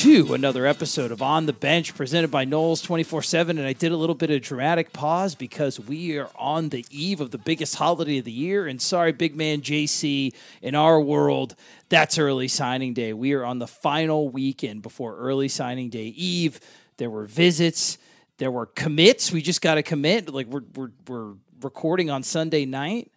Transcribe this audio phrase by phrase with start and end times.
[0.00, 3.58] to another episode of On the Bench presented by Noles 24 7.
[3.58, 7.20] And I did a little bit of dramatic pause because we are on the eve
[7.20, 8.66] of the biggest holiday of the year.
[8.66, 10.32] And sorry, big man JC,
[10.62, 11.54] in our world,
[11.90, 13.12] that's early signing day.
[13.12, 16.60] We are on the final weekend before early signing day eve.
[16.96, 17.98] There were visits,
[18.38, 19.30] there were commits.
[19.30, 20.32] We just got to commit.
[20.32, 23.12] Like we're, we're, we're recording on Sunday night.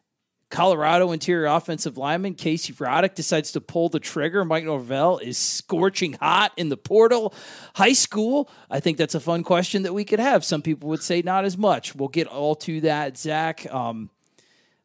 [0.54, 4.46] Colorado interior offensive lineman Casey Roddick decides to pull the trigger.
[4.46, 7.34] Mike Norvell is scorching hot in the portal.
[7.73, 10.46] High school, I think that's a fun question that we could have.
[10.46, 11.96] Some people would say not as much.
[11.96, 13.66] We'll get all to that, Zach.
[13.74, 14.12] Um,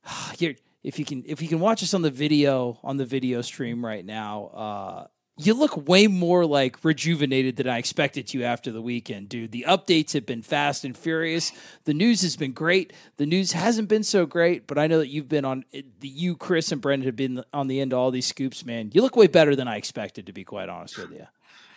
[0.83, 3.85] if you can, if you can watch us on the video on the video stream
[3.85, 5.07] right now, uh,
[5.39, 9.53] you look way more like rejuvenated than I expected you after the weekend, dude.
[9.53, 11.53] The updates have been fast and furious.
[11.85, 12.93] The news has been great.
[13.17, 16.37] The news hasn't been so great, but I know that you've been on the you,
[16.37, 18.91] Chris, and Brendan have been on the end of all these scoops, man.
[18.93, 21.27] You look way better than I expected, to be quite honest with you.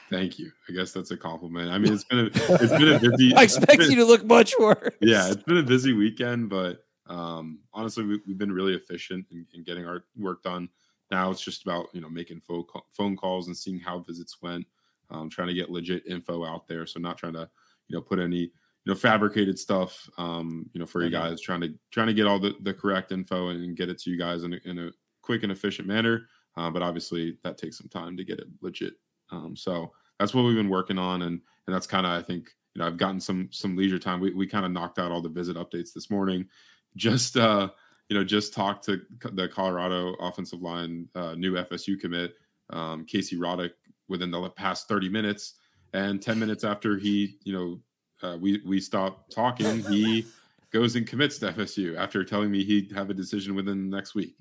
[0.10, 0.52] Thank you.
[0.68, 1.72] I guess that's a compliment.
[1.72, 3.34] I mean, it's been a, it's been a busy.
[3.38, 4.94] I expect been, you to look much worse.
[5.00, 9.46] Yeah, it's been a busy weekend, but um, honestly, we, have been really efficient in,
[9.54, 10.68] in getting our work done.
[11.12, 14.66] Now it's just about you know making phone phone calls and seeing how visits went,
[15.10, 16.86] um, trying to get legit info out there.
[16.86, 17.50] So not trying to
[17.88, 18.50] you know put any you
[18.86, 21.42] know fabricated stuff um, you know for you guys.
[21.42, 24.18] Trying to trying to get all the, the correct info and get it to you
[24.18, 24.92] guys in a, in a
[25.22, 26.28] quick and efficient manner.
[26.58, 28.94] Uh, but obviously that takes some time to get it legit.
[29.32, 32.50] Um, so that's what we've been working on, and and that's kind of I think
[32.74, 34.22] you know I've gotten some some leisure time.
[34.22, 36.48] We we kind of knocked out all the visit updates this morning.
[36.98, 37.70] Just uh,
[38.12, 39.02] you know, just talked to
[39.32, 42.34] the Colorado offensive line uh, new FSU commit,
[42.70, 43.72] um, Casey Roddick,
[44.10, 45.54] within the past 30 minutes.
[45.94, 47.80] And 10 minutes after he, you know,
[48.22, 50.26] uh, we we stopped talking, he
[50.74, 54.14] goes and commits to FSU after telling me he'd have a decision within the next
[54.14, 54.36] week.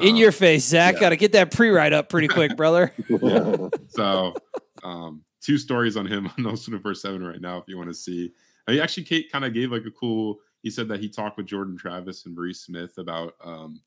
[0.00, 0.94] In um, your face, Zach.
[0.94, 1.00] Yeah.
[1.02, 2.92] Got to get that pre-write up pretty quick, brother.
[3.08, 3.68] yeah.
[3.88, 4.34] So,
[4.82, 7.94] um, two stories on him on those 24 7 right now, if you want to
[7.94, 8.32] see.
[8.66, 11.46] He actually Kate kind of gave like a cool he said that he talked with
[11.46, 13.80] Jordan Travis and Maurice Smith about um,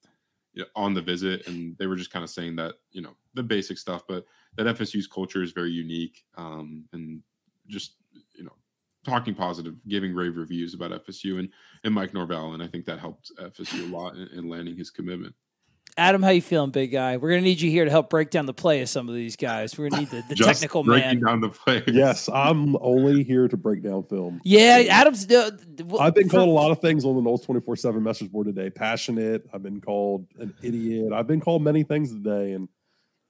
[0.75, 3.77] on the visit, and they were just kind of saying that you know the basic
[3.77, 4.25] stuff, but
[4.57, 7.21] that FSU's culture is very unique, um, and
[7.67, 7.95] just
[8.35, 8.53] you know
[9.05, 11.49] talking positive, giving rave reviews about FSU and
[11.83, 14.89] and Mike Norvell, and I think that helped FSU a lot in, in landing his
[14.89, 15.33] commitment.
[15.97, 17.15] Adam, how you feeling, big guy?
[17.15, 19.37] We're gonna need you here to help break down the play of some of these
[19.37, 19.77] guys.
[19.77, 21.21] We're gonna need the, the technical breaking man.
[21.21, 21.83] down the play.
[21.87, 24.41] Yes, I'm only here to break down film.
[24.43, 25.31] Yeah, Adam's.
[25.31, 25.51] Uh,
[25.97, 28.47] I've been called a lot of things on the Noles twenty four seven message board
[28.47, 28.69] today.
[28.69, 29.47] Passionate.
[29.53, 31.13] I've been called an idiot.
[31.13, 32.67] I've been called many things today, and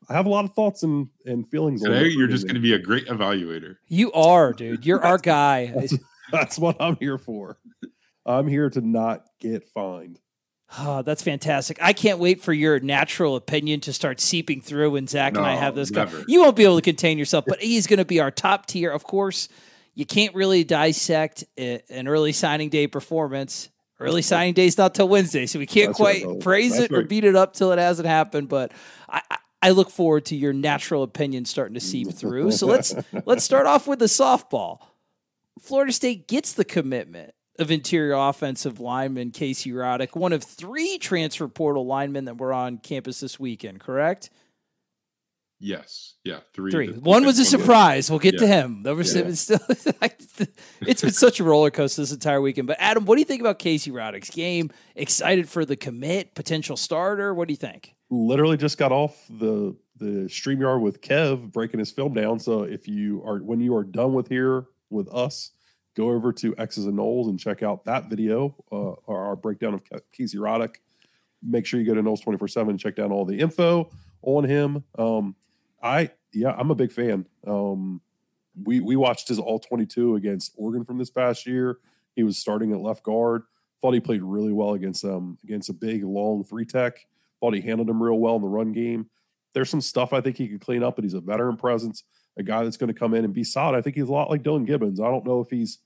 [0.09, 1.83] I have a lot of thoughts and and feelings.
[1.83, 3.77] Today, you're just going to be a great evaluator.
[3.89, 4.87] You are, dude.
[4.87, 5.67] You're our guy.
[5.67, 5.93] That's,
[6.31, 7.59] that's what I'm here for.
[8.25, 10.19] I'm here to not get fined.
[10.77, 11.77] Oh, that's fantastic.
[11.81, 15.47] I can't wait for your natural opinion to start seeping through when Zach no, and
[15.47, 16.09] I have this guy.
[16.27, 18.91] You won't be able to contain yourself, but he's going to be our top tier.
[18.91, 19.47] Of course,
[19.93, 23.69] you can't really dissect an early signing day performance.
[23.99, 26.85] Early signing day is not till Wednesday, so we can't that's quite right, praise that's
[26.85, 27.03] it right.
[27.03, 28.49] or beat it up till it hasn't happened.
[28.49, 28.73] But
[29.07, 29.21] I,
[29.61, 32.51] I look forward to your natural opinion starting to seep through.
[32.51, 32.93] So let's
[33.25, 34.79] let's start off with the softball.
[35.61, 41.47] Florida State gets the commitment of interior offensive lineman Casey Roddick, one of three transfer
[41.47, 44.29] portal linemen that were on campus this weekend, correct?
[45.59, 46.15] Yes.
[46.23, 46.39] Yeah.
[46.53, 46.71] Three.
[46.71, 46.91] Three.
[46.91, 48.09] One was a surprise.
[48.09, 48.41] We'll get yeah.
[48.41, 48.83] to him.
[48.83, 49.31] There was yeah.
[49.31, 49.59] still
[50.81, 52.67] it's been such a roller coaster this entire weekend.
[52.67, 54.69] But Adam, what do you think about Casey Roddick's game?
[54.95, 57.33] Excited for the commit, potential starter?
[57.33, 57.95] What do you think?
[58.09, 62.39] Literally just got off the the StreamYard with Kev breaking his film down.
[62.39, 65.51] So if you are when you are done with here with us,
[65.95, 69.81] go over to X's and Noles and check out that video, uh, our breakdown of
[70.11, 70.75] Casey Roddick.
[71.41, 73.89] Make sure you go to Noles 24 7 and check down all the info
[74.21, 74.83] on him.
[74.97, 75.35] Um,
[75.81, 77.25] I, yeah, I'm a big fan.
[77.45, 78.01] Um,
[78.63, 81.77] we, we watched his all 22 against Oregon from this past year.
[82.15, 83.43] He was starting at left guard.
[83.81, 87.05] Thought he played really well against um against a big long three tech.
[87.39, 89.09] Thought he handled him real well in the run game.
[89.53, 92.03] There's some stuff I think he could clean up, but he's a veteran presence.
[92.37, 93.77] A guy that's going to come in and be solid.
[93.77, 94.99] I think he's a lot like Dillan Gibbons.
[94.99, 95.79] I don't know if he's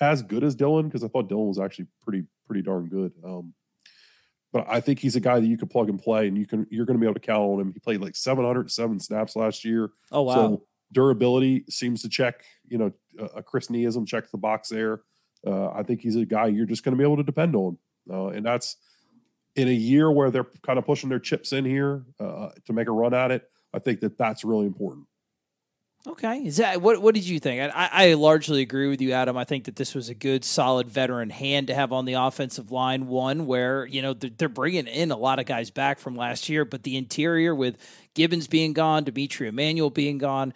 [0.00, 3.12] as good as Dillan because I thought Dillan was actually pretty pretty darn good.
[3.24, 3.54] Um,
[4.52, 6.66] but I think he's a guy that you can plug and play, and you can
[6.70, 7.72] you're going to be able to count on him.
[7.72, 9.90] He played like 707 snaps last year.
[10.10, 10.34] Oh wow!
[10.34, 12.44] So durability seems to check.
[12.68, 12.92] You know,
[13.34, 15.02] a Chris Neism checks the box there.
[15.46, 17.78] Uh, I think he's a guy you're just going to be able to depend on,
[18.10, 18.76] uh, and that's
[19.56, 22.88] in a year where they're kind of pushing their chips in here uh, to make
[22.88, 23.48] a run at it.
[23.74, 25.06] I think that that's really important.
[26.04, 27.00] Okay, is that what?
[27.00, 27.72] What did you think?
[27.72, 29.36] I, I largely agree with you, Adam.
[29.36, 32.72] I think that this was a good, solid veteran hand to have on the offensive
[32.72, 33.06] line.
[33.06, 36.48] One where you know they're, they're bringing in a lot of guys back from last
[36.48, 37.78] year, but the interior with
[38.14, 40.52] Gibbons being gone, D'Mitri Emmanuel being gone,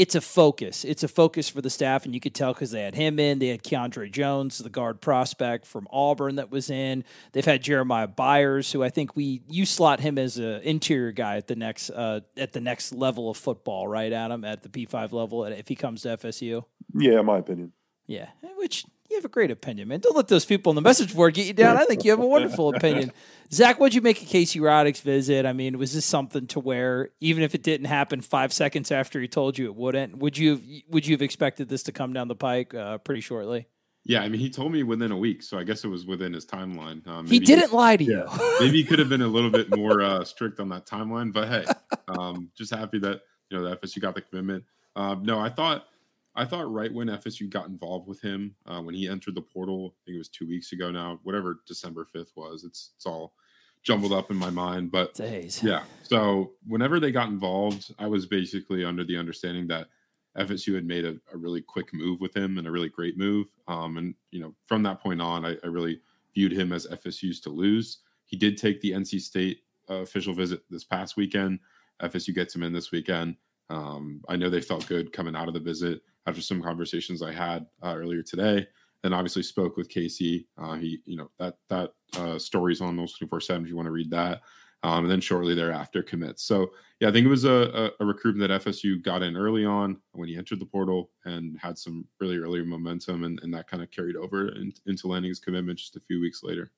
[0.00, 0.82] it's a focus.
[0.82, 3.38] It's a focus for the staff, and you could tell because they had him in.
[3.38, 7.04] They had Keiondre Jones, the guard prospect from Auburn, that was in.
[7.32, 11.36] They've had Jeremiah Byers, who I think we you slot him as an interior guy
[11.36, 14.42] at the next uh, at the next level of football, right, Adam?
[14.42, 16.64] At the P five level, if he comes to FSU.
[16.94, 17.74] Yeah, my opinion.
[18.06, 20.00] Yeah, which you have a great opinion, man.
[20.00, 21.76] Don't let those people on the message board get you down.
[21.76, 23.12] I think you have a wonderful opinion.
[23.52, 25.44] Zach, what'd you make of Casey Roddick's visit?
[25.44, 29.20] I mean, was this something to where even if it didn't happen five seconds after
[29.20, 32.12] he told you it wouldn't, would you have, would you have expected this to come
[32.12, 33.66] down the pike uh, pretty shortly?
[34.04, 36.32] Yeah, I mean, he told me within a week, so I guess it was within
[36.32, 37.06] his timeline.
[37.06, 38.24] Um, he didn't lie to you.
[38.60, 41.48] maybe he could have been a little bit more uh, strict on that timeline, but
[41.48, 41.64] hey,
[42.08, 43.20] um, just happy that
[43.50, 44.64] you know the FSU got the commitment.
[44.96, 45.84] Um, no, I thought
[46.34, 49.94] I thought right when FSU got involved with him, uh, when he entered the portal,
[49.94, 53.34] I think it was two weeks ago now, whatever December 5th was, it's, it's all
[53.82, 54.92] jumbled up in my mind.
[54.92, 55.62] But Days.
[55.62, 59.88] yeah, so whenever they got involved, I was basically under the understanding that
[60.38, 63.48] FSU had made a, a really quick move with him and a really great move.
[63.66, 66.00] Um, and, you know, from that point on, I, I really
[66.34, 67.98] viewed him as FSU's to lose.
[68.26, 71.58] He did take the NC State uh, official visit this past weekend.
[72.00, 73.36] FSU gets him in this weekend.
[73.68, 77.32] Um, I know they felt good coming out of the visit after some conversations I
[77.32, 78.66] had uh, earlier today.
[79.02, 80.46] And obviously spoke with Casey.
[80.58, 83.86] Uh, he, you know, that that uh, story's on Noles 24 7 if you want
[83.86, 84.42] to read that.
[84.82, 86.42] Um, and then shortly thereafter commits.
[86.44, 87.50] So yeah, I think it was a,
[88.00, 91.58] a, a, recruitment that FSU got in early on when he entered the portal and
[91.60, 95.30] had some really early momentum, and, and that kind of carried over in, into landing
[95.30, 96.70] his commitment just a few weeks later.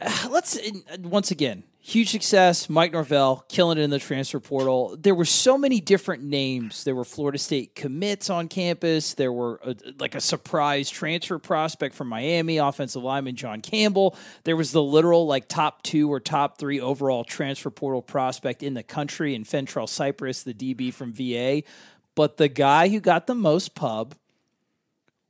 [0.30, 4.96] let's uh, once again huge success mike norvell killing it in the transfer portal.
[4.98, 6.84] There were so many different names.
[6.84, 9.14] There were florida state commits on campus.
[9.14, 14.16] There were a, like a surprise transfer prospect from miami offensive lineman john campbell.
[14.44, 18.74] There was the literal like top two or top three overall transfer portal prospect in
[18.74, 21.62] the country in fentrell cypress the db from va
[22.14, 24.14] but the guy who got the most pub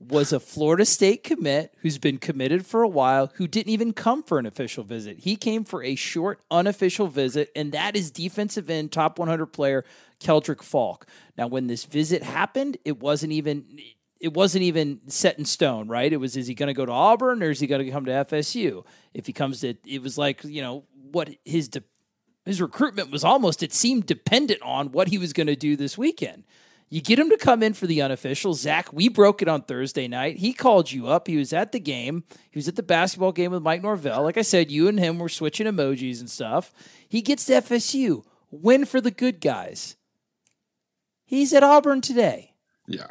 [0.01, 4.23] was a Florida State commit who's been committed for a while, who didn't even come
[4.23, 5.21] for an official visit.
[5.21, 9.85] He came for a short, unofficial visit, and that is defensive end, top 100 player,
[10.19, 11.07] Keldric Faulk.
[11.37, 13.79] Now, when this visit happened, it wasn't even.
[14.23, 16.13] It wasn't even set in stone, right?
[16.13, 18.05] It was is he going to go to Auburn or is he going to come
[18.05, 18.85] to FSU?
[19.15, 21.85] If he comes to, it was like you know what his de-
[22.45, 23.63] his recruitment was almost.
[23.63, 26.45] It seemed dependent on what he was going to do this weekend.
[26.93, 28.53] You get him to come in for the unofficial.
[28.53, 30.39] Zach, we broke it on Thursday night.
[30.39, 31.29] He called you up.
[31.29, 32.25] He was at the game.
[32.51, 34.25] He was at the basketball game with Mike Norvell.
[34.25, 36.73] Like I said, you and him were switching emojis and stuff.
[37.09, 38.25] He gets to FSU.
[38.51, 39.95] Win for the good guys.
[41.25, 42.55] He's at Auburn today.
[42.89, 43.07] Yeah.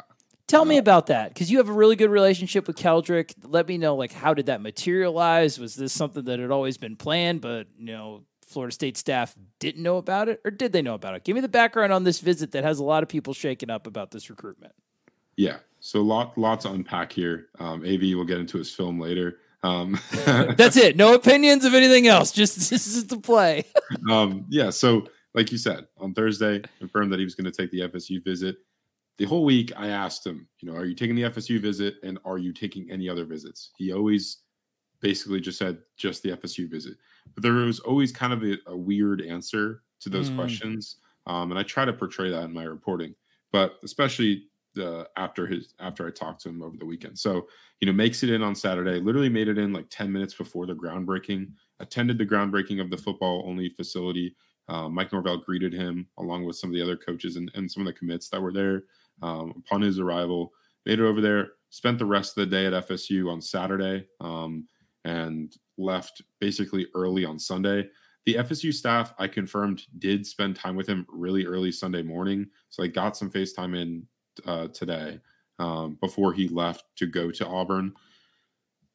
[0.46, 3.34] Tell me about that because you have a really good relationship with Keldric.
[3.44, 5.58] Let me know, like, how did that materialize?
[5.60, 9.82] Was this something that had always been planned, but you know, Florida State staff didn't
[9.82, 11.22] know about it, or did they know about it?
[11.22, 13.86] Give me the background on this visit that has a lot of people shaken up
[13.86, 14.72] about this recruitment.
[15.36, 17.46] Yeah, so lot lot to unpack here.
[17.60, 19.38] Um, Av will get into his film later.
[19.62, 20.96] Um, That's it.
[20.96, 22.32] No opinions of anything else.
[22.32, 23.64] Just this is the play.
[24.10, 24.70] um, yeah.
[24.70, 28.22] So, like you said, on Thursday, confirmed that he was going to take the FSU
[28.24, 28.56] visit.
[29.18, 32.18] The whole week, I asked him, you know, are you taking the FSU visit, and
[32.24, 33.70] are you taking any other visits?
[33.76, 34.38] He always
[35.00, 36.96] basically just said just the FSU visit
[37.34, 40.36] but there was always kind of a, a weird answer to those mm.
[40.36, 40.96] questions.
[41.26, 43.14] Um, and I try to portray that in my reporting,
[43.52, 47.18] but especially the after his after I talked to him over the weekend.
[47.18, 47.46] So
[47.80, 49.00] you know, makes it in on Saturday.
[49.00, 51.52] Literally made it in like ten minutes before the groundbreaking.
[51.80, 54.34] Attended the groundbreaking of the football only facility.
[54.68, 57.82] Uh, Mike Norvell greeted him along with some of the other coaches and, and some
[57.82, 58.84] of the commits that were there.
[59.22, 60.52] Um, upon his arrival,
[60.86, 61.52] made it over there.
[61.70, 64.06] Spent the rest of the day at FSU on Saturday.
[64.20, 64.66] Um,
[65.04, 67.88] and left basically early on Sunday.
[68.26, 72.46] The FSU staff, I confirmed, did spend time with him really early Sunday morning.
[72.68, 74.06] So I got some FaceTime in
[74.46, 75.20] uh, today
[75.58, 77.94] um, before he left to go to Auburn.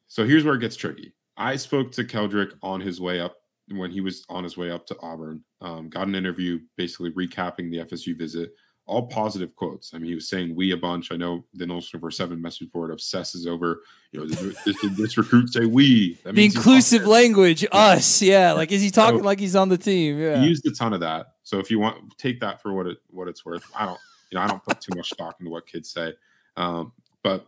[0.08, 1.12] So here's where it gets tricky.
[1.36, 3.36] I spoke to Keldric on his way up
[3.68, 5.42] when he was on his way up to Auburn.
[5.60, 8.52] Um, got an interview basically recapping the FSU visit.
[8.86, 9.92] All positive quotes.
[9.92, 11.10] I mean, he was saying we a bunch.
[11.10, 15.18] I know the Noles 24 7 message board obsesses over, you know, this, this, this
[15.18, 16.18] recruit say we.
[16.22, 18.22] That the inclusive language, us.
[18.22, 18.52] Yeah.
[18.52, 20.18] Like, is he talking so, like he's on the team?
[20.18, 20.40] Yeah.
[20.40, 21.32] He used a ton of that.
[21.42, 23.64] So if you want, take that for what it what it's worth.
[23.74, 23.98] I don't,
[24.30, 26.12] you know, I don't put too much stock into what kids say.
[26.56, 27.46] Um, but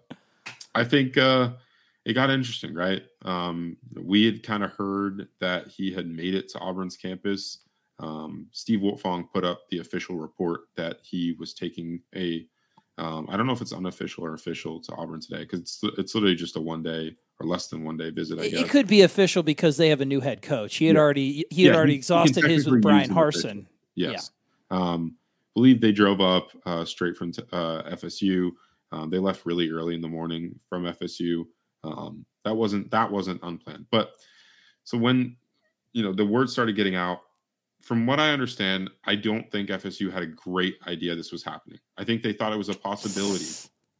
[0.75, 1.51] I think uh,
[2.05, 3.03] it got interesting, right?
[3.23, 7.59] Um, we had kind of heard that he had made it to Auburn's campus
[8.01, 12.47] um, Steve Wiltfong put up the official report that he was taking a
[12.99, 16.15] um, I don't know if it's unofficial or official to Auburn today because it's it's
[16.15, 18.41] literally just a one day or less than one day visit.
[18.41, 20.77] I guess it could be official because they have a new head coach.
[20.77, 21.03] He had yeah.
[21.03, 23.67] already he had yeah, already he, exhausted he his with Bryan Harsin.
[23.95, 24.33] Yes,
[24.71, 24.79] yeah.
[24.79, 25.15] um,
[25.55, 28.51] believe they drove up uh, straight from t- uh, FSU.
[28.91, 31.47] Um, they left really early in the morning from FSU.
[31.85, 34.13] Um, that wasn't that wasn't unplanned, but
[34.83, 35.37] so when
[35.93, 37.21] you know the word started getting out
[37.81, 41.79] from what I understand, I don't think FSU had a great idea this was happening.
[41.97, 43.47] I think they thought it was a possibility.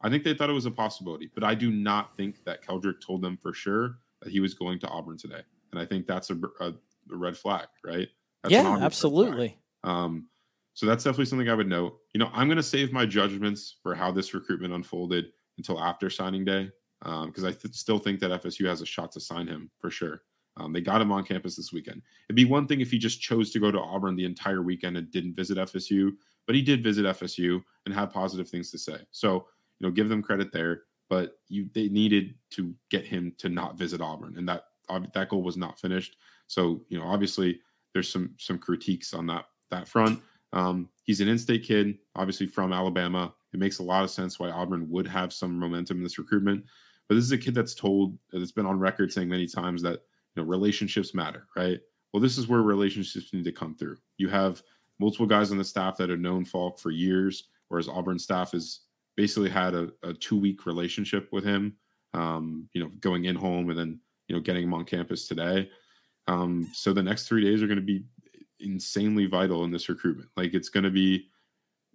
[0.01, 3.01] I think they thought it was a possibility, but I do not think that Keldric
[3.01, 5.41] told them for sure that he was going to Auburn today.
[5.71, 8.07] And I think that's a, a, a red flag, right?
[8.43, 9.57] That's yeah, absolutely.
[9.83, 10.27] Um,
[10.73, 11.97] so that's definitely something I would note.
[12.13, 15.25] You know, I'm going to save my judgments for how this recruitment unfolded
[15.57, 16.71] until after signing day
[17.01, 19.89] because um, I th- still think that FSU has a shot to sign him for
[19.89, 20.21] sure.
[20.59, 22.01] Um, they got him on campus this weekend.
[22.27, 24.97] It'd be one thing if he just chose to go to Auburn the entire weekend
[24.97, 26.11] and didn't visit FSU,
[26.45, 28.97] but he did visit FSU and had positive things to say.
[29.11, 29.47] So,
[29.79, 30.83] you know, give them credit there.
[31.09, 34.65] But you they needed to get him to not visit Auburn, and that
[35.13, 36.17] that goal was not finished.
[36.47, 37.61] So, you know, obviously
[37.93, 40.21] there's some some critiques on that that front.
[40.53, 43.33] Um, he's an in-state kid, obviously from Alabama.
[43.53, 46.63] It makes a lot of sense why Auburn would have some momentum in this recruitment.
[47.07, 50.01] But this is a kid that's told that's been on record saying many times that
[50.39, 51.79] know relationships matter right?
[52.13, 53.97] Well this is where relationships need to come through.
[54.17, 54.61] You have
[54.99, 58.81] multiple guys on the staff that have known faulk for years whereas auburn staff has
[59.15, 61.75] basically had a, a two week relationship with him
[62.13, 65.69] um, you know going in home and then you know getting him on campus today.
[66.27, 68.03] Um, so the next three days are going to be
[68.59, 70.29] insanely vital in this recruitment.
[70.37, 71.27] Like it's going to be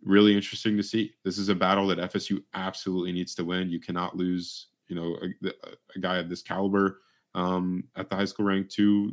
[0.03, 1.13] really interesting to see.
[1.25, 3.71] This is a battle that fsu absolutely needs to win.
[3.71, 5.53] You cannot lose you know a,
[5.97, 7.01] a guy of this caliber
[7.35, 9.13] um, at the high school rank to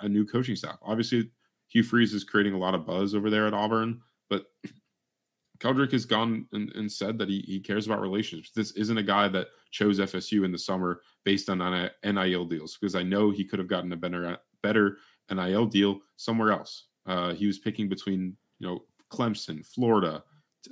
[0.00, 0.78] a, new coaching staff.
[0.82, 1.30] Obviously,
[1.68, 4.46] Hugh Freeze is creating a lot of buzz over there at Auburn, but
[5.58, 8.50] Keldric has gone and, and, said that he, he cares about relationships.
[8.54, 11.58] This isn't a guy that chose FSU in the summer based on
[12.04, 14.98] NIL deals because I know he could have gotten a better better
[15.30, 16.86] NIL deal somewhere else.
[17.06, 20.24] Uh, he was picking between you know Clemson, Florida,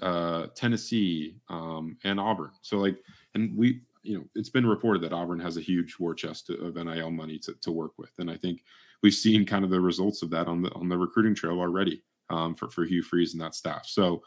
[0.02, 2.50] uh, Tennessee, um, and Auburn.
[2.62, 2.98] So like,
[3.34, 6.76] and we you know, it's been reported that Auburn has a huge war chest of
[6.76, 8.64] NIL money to, to work with, and I think
[9.02, 12.02] we've seen kind of the results of that on the on the recruiting trail already
[12.30, 13.86] um, for for Hugh Freeze and that staff.
[13.86, 14.22] So,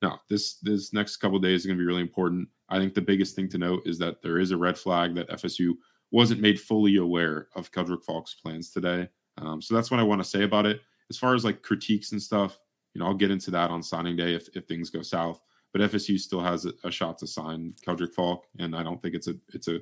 [0.00, 2.48] now this this next couple days is going to be really important.
[2.68, 5.30] I think the biggest thing to note is that there is a red flag that
[5.30, 5.74] FSU
[6.10, 9.08] wasn't made fully aware of Keldric Faulk's plans today.
[9.38, 10.80] Um, so that's what I want to say about it.
[11.10, 12.58] As far as like critiques and stuff,
[12.94, 15.40] you know, I'll get into that on signing day if if things go south
[15.72, 19.14] but FSU still has a, a shot to sign Keldric Faulk, and I don't think
[19.14, 19.80] it's a it's a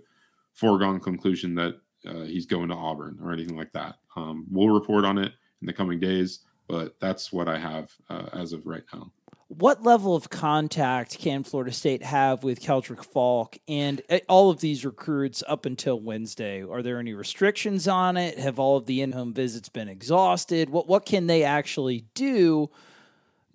[0.55, 3.97] foregone conclusion that uh, he's going to Auburn or anything like that.
[4.17, 8.27] Um, we'll report on it in the coming days, but that's what I have uh,
[8.33, 9.13] as of right now.
[9.49, 14.61] What level of contact can Florida State have with Keldric Faulk and uh, all of
[14.61, 16.63] these recruits up until Wednesday?
[16.63, 18.39] Are there any restrictions on it?
[18.39, 20.71] Have all of the in-home visits been exhausted?
[20.71, 22.71] What what can they actually do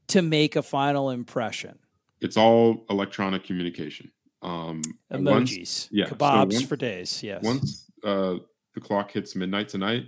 [0.07, 1.79] to make a final impression?
[2.21, 4.11] It's all electronic communication.
[4.41, 4.81] Um,
[5.11, 7.23] Emojis, once, yeah, kebabs so once, for days.
[7.23, 7.43] Yes.
[7.43, 8.35] Once uh,
[8.73, 10.05] the clock hits midnight tonight,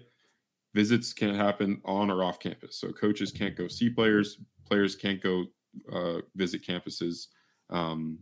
[0.74, 2.78] visits can't happen on or off campus.
[2.80, 4.40] So coaches can't go see players.
[4.66, 5.46] Players can't go
[5.92, 7.28] uh, visit campuses
[7.70, 8.20] um,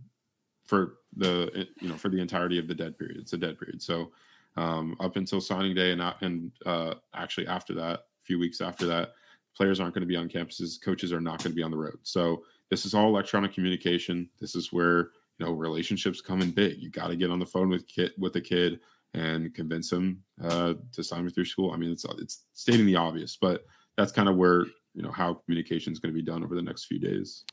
[0.65, 3.18] for the you know for the entirety of the dead period.
[3.18, 3.82] It's a dead period.
[3.82, 4.12] So
[4.58, 8.86] um, up until signing day and and uh, actually after that, a few weeks after
[8.88, 9.13] that,
[9.56, 10.82] players aren't going to be on campuses.
[10.82, 12.00] Coaches are not going to be on the road.
[12.04, 14.29] So this is all electronic communication.
[14.39, 16.77] This is where you know relationships come in big.
[16.77, 18.79] You got to get on the phone with kid with a kid
[19.13, 21.72] and convince him uh, to sign with your school.
[21.72, 23.65] I mean, it's it's stating the obvious, but
[23.98, 26.62] that's kind of where you know how communication is going to be done over the
[26.62, 27.43] next few days.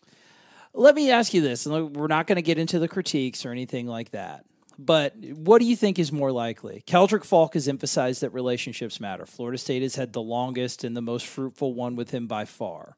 [0.75, 3.51] Let me ask you this, and we're not going to get into the critiques or
[3.51, 4.45] anything like that.
[4.79, 6.83] But what do you think is more likely?
[6.87, 9.27] Keldric Faulk has emphasized that relationships matter.
[9.27, 12.97] Florida State has had the longest and the most fruitful one with him by far.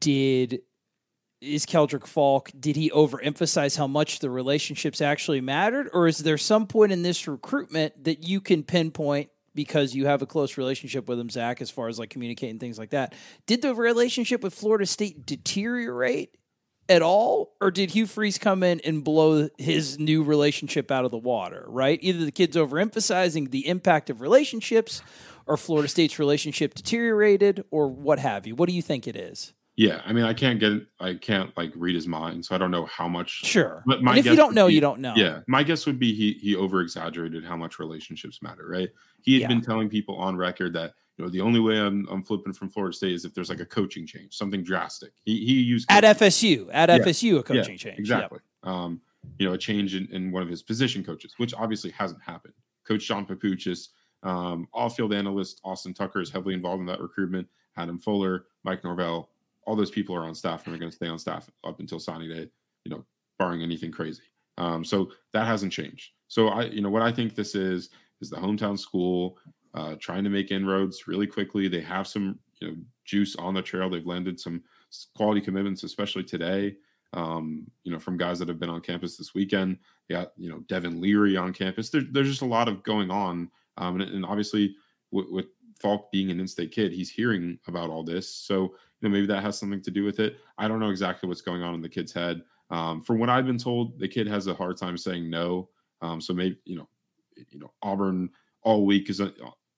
[0.00, 0.60] Did
[1.40, 5.88] is Keldric Faulk, did he overemphasize how much the relationships actually mattered?
[5.92, 10.22] Or is there some point in this recruitment that you can pinpoint because you have
[10.22, 13.14] a close relationship with him, Zach, as far as like communicating things like that?
[13.46, 16.36] Did the relationship with Florida State deteriorate
[16.88, 21.10] at all, or did Hugh Freeze come in and blow his new relationship out of
[21.10, 21.66] the water?
[21.68, 25.02] Right, either the kid's overemphasizing the impact of relationships,
[25.46, 28.54] or Florida State's relationship deteriorated, or what have you.
[28.54, 29.52] What do you think it is?
[29.78, 32.72] Yeah, I mean, I can't get, I can't like read his mind, so I don't
[32.72, 33.30] know how much.
[33.44, 35.14] Sure, But my and if you don't know, be- you don't know.
[35.16, 38.88] Yeah, my guess would be he he over exaggerated how much relationships matter, right?
[39.22, 39.48] He had Yeah.
[39.48, 42.70] been telling people on record that you know the only way I'm I'm flipping from
[42.70, 45.12] Florida State is if there's like a coaching change, something drastic.
[45.24, 46.98] He he used At FSU, at Yeah.
[46.98, 47.84] FSU, a Yeah, coaching change.
[47.84, 47.98] Yep.
[48.00, 48.38] exactly.
[48.64, 49.00] Um,
[49.38, 52.54] you know, a change in, in one of his position coaches, which obviously hasn't happened.
[52.84, 53.90] Coach John Papuchis,
[54.24, 57.46] um, off-field analyst Austin Tucker is heavily involved in that recruitment.
[57.76, 59.30] Adam Fuller, Mike Norvell,
[59.68, 62.00] all those people are on staff and are going to stay on staff up until
[62.00, 62.48] signing day.
[62.84, 63.04] You know,
[63.38, 64.22] barring anything crazy.
[64.56, 66.12] Um, so that hasn't changed.
[66.26, 69.38] So I, you know, what I think this is is the hometown school
[69.74, 71.68] uh, trying to make inroads really quickly.
[71.68, 73.90] They have some, you know, juice on the trail.
[73.90, 74.62] They've landed some
[75.14, 76.76] quality commitments, especially today.
[77.12, 79.78] Um, you know, from guys that have been on campus this weekend.
[80.08, 81.90] They got, you know, Devin Leary on campus.
[81.90, 83.50] There, there's just a lot of going on.
[83.76, 84.74] Um, and, and obviously,
[85.10, 85.46] with, with
[85.80, 88.28] Faulk being an in-state kid, he's hearing about all this.
[88.28, 90.36] So, know, maybe that has something to do with it.
[90.58, 92.42] I don't know exactly what's going on in the kid's head.
[92.70, 95.68] Um, from what I've been told, the kid has a hard time saying no.
[96.02, 96.88] Um, so maybe you know,
[97.50, 98.30] you know, Auburn
[98.62, 99.30] all week is uh,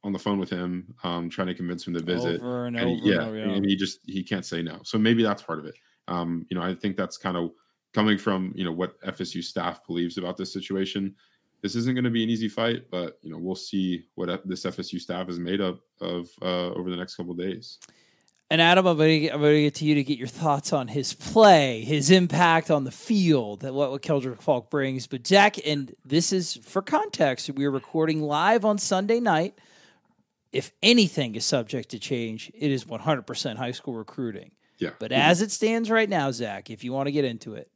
[0.03, 2.41] on the phone with him, um, trying to convince him to visit.
[2.41, 2.97] Over and And over.
[3.03, 4.81] he- yeah, and over, and he just he can't say no.
[4.85, 5.75] So maybe that's part of it.
[6.09, 7.51] Um, you know, I think that's kind of
[7.93, 11.15] coming from you know what FSU staff believes about this situation.
[11.63, 14.65] This isn't going to be an easy fight, but you know we'll see what this
[14.65, 17.79] FSU staff is made up of uh, over the next couple of days.
[18.53, 20.73] And Adam, I'm going, to, I'm going to get to you to get your thoughts
[20.73, 25.07] on his play, his impact on the field, that what, what Keldric Faulk brings.
[25.07, 29.57] But Zach, and this is for context, we are recording live on Sunday night.
[30.53, 34.51] If anything is subject to change, it is 100% high school recruiting.
[34.79, 37.71] Yeah, But as it stands right now, Zach, if you want to get into it,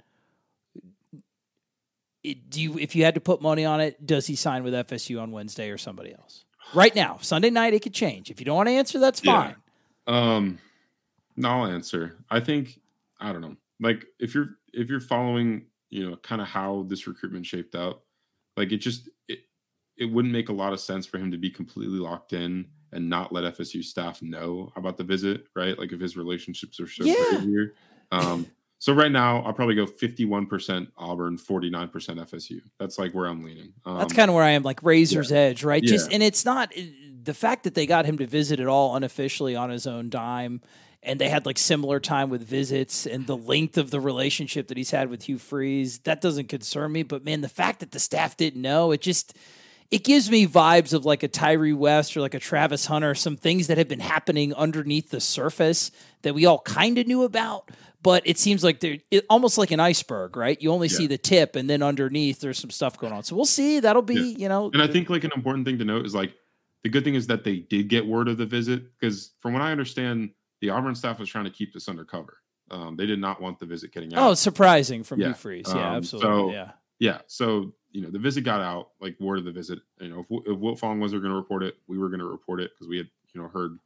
[2.25, 4.73] it, do you if you had to put money on it, does he sign with
[4.73, 6.47] FSU on Wednesday or somebody else?
[6.73, 8.31] Right now, Sunday night, it could change.
[8.31, 9.33] If you don't want to answer, that's Yeah.
[9.43, 9.57] fine.
[10.07, 10.59] Um,
[11.37, 12.17] no, I'll answer.
[12.31, 12.81] I think
[13.21, 13.57] I don't know.
[13.81, 18.03] Like if you're if you're following, you know, kind of how this recruitment shaped out,
[18.57, 19.41] like it just it
[19.97, 23.09] it wouldn't make a lot of sense for him to be completely locked in and
[23.11, 25.77] not let FSU staff know about the visit, right?
[25.79, 27.41] Like if his relationships are so Yeah.
[27.41, 27.75] here.
[28.13, 28.47] Um,
[28.79, 32.61] so right now I'll probably go 51% Auburn, 49% FSU.
[32.79, 33.73] That's like where I'm leaning.
[33.85, 35.83] Um, That's kind of where I am, like razor's edge, right?
[35.83, 36.15] Just Yeah.
[36.15, 36.73] and it's not
[37.25, 40.61] the fact that they got him to visit it all unofficially on his own dime,
[41.03, 44.77] and they had like similar time with visits, and the length of the relationship that
[44.77, 47.03] he's had with Hugh Freeze that doesn't concern me.
[47.03, 49.37] But man, the fact that the staff didn't know, it just
[49.91, 53.37] it gives me vibes of like a Tyree West or like a Travis Hunter, some
[53.37, 55.91] things that have been happening underneath the surface
[56.23, 57.71] that we all kind of knew about.
[58.03, 60.61] But it seems like they're it, almost like an iceberg, right?
[60.61, 60.97] You only Yeah.
[60.97, 63.23] see the tip, and then underneath there's some stuff going on.
[63.25, 63.81] So we'll see.
[63.81, 64.37] That'll be, Yeah.
[64.39, 66.33] you know, And I think like an important thing to note is like
[66.85, 69.63] the good thing is that they did get word of the visit because from what
[69.63, 72.39] I understand, the Auburn staff was trying to keep this undercover.
[72.71, 74.31] Um, they did not want the visit getting out.
[74.31, 75.33] oh, surprising from Yeah.
[75.33, 75.67] Freeze.
[75.69, 76.31] Yeah, Um, absolutely.
[76.31, 76.71] so- yeah.
[76.99, 77.19] yeah.
[77.27, 79.81] So you know the visit got out, like word of the visit.
[80.01, 82.61] You know, if, if Wiltfong was going to report it, we were going to report
[82.61, 83.79] it because we had you know heard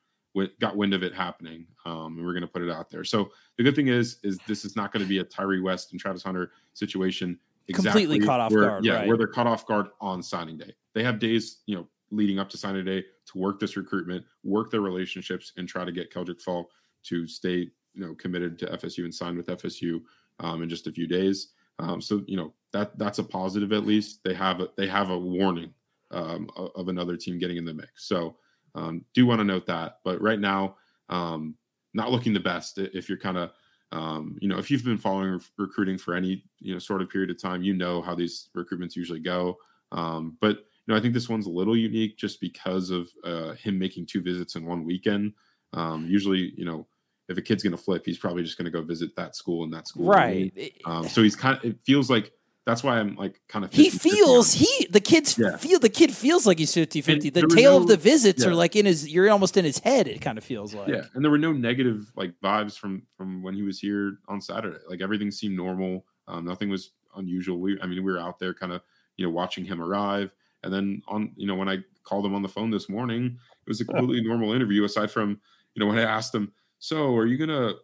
[0.61, 3.03] got wind of it happening, um, and we're going to put it out there.
[3.05, 5.91] So the good thing is, is this is not going to be a Tyree West
[5.93, 7.39] and Travis Hunter situation.
[7.73, 9.09] Completely caught off where- guard, Yeah, right.
[9.09, 10.75] where they're caught off guard on signing day.
[10.95, 14.71] They have days, you know, leading up to signing day to work this recruitment, work
[14.71, 16.71] their relationships, and try to get Keldric Faulk
[17.05, 20.01] to stay, you know, committed to FSU and sign with FSU
[20.41, 21.49] um, in just a few days.
[21.79, 24.21] Um, so you know that that's a positive at least.
[24.25, 25.73] They have a they have a warning
[26.11, 28.07] um, of another team getting in the mix.
[28.07, 28.37] So
[28.75, 29.99] um, do want to note that.
[30.05, 30.77] But right now,
[31.09, 31.55] um,
[31.95, 32.79] not looking the best.
[32.79, 33.51] If you're kind of
[33.93, 37.11] um, you know if you've been following rec- recruiting for any you know sort of
[37.11, 39.59] period of time, you know how these recruitments usually go.
[39.91, 44.07] But know I think this one's a little unique just because of uh, him making
[44.07, 45.35] two visits in one weekend.
[45.73, 46.87] Um, usually, you know,
[47.29, 49.65] if a kid's going to flip, he's probably just going to go visit that school
[49.65, 50.07] and that school.
[50.07, 50.73] Right.
[50.85, 52.33] Um, so he's kind of, it feels like
[52.65, 55.57] that's why I'm like kind of, he feels he the kids Yeah.
[55.57, 58.51] feel the kid feels like he's 50 50 the tail of the visits yeah.
[58.51, 61.05] are like in his you're almost in his head it kind of feels like yeah.
[61.15, 64.79] And there were no negative like vibes from, from when he was here on Saturday.
[64.89, 66.05] Like everything seemed normal.
[66.27, 67.59] Um, nothing was unusual.
[67.59, 68.83] We, I mean, we were out there kind of,
[69.17, 70.31] you know, watching him arrive.
[70.63, 73.69] And then on, you know, when I called him on the phone this morning, it
[73.69, 75.41] was a completely normal interview aside from,
[75.75, 77.77] you know, when I asked him, so are you going to,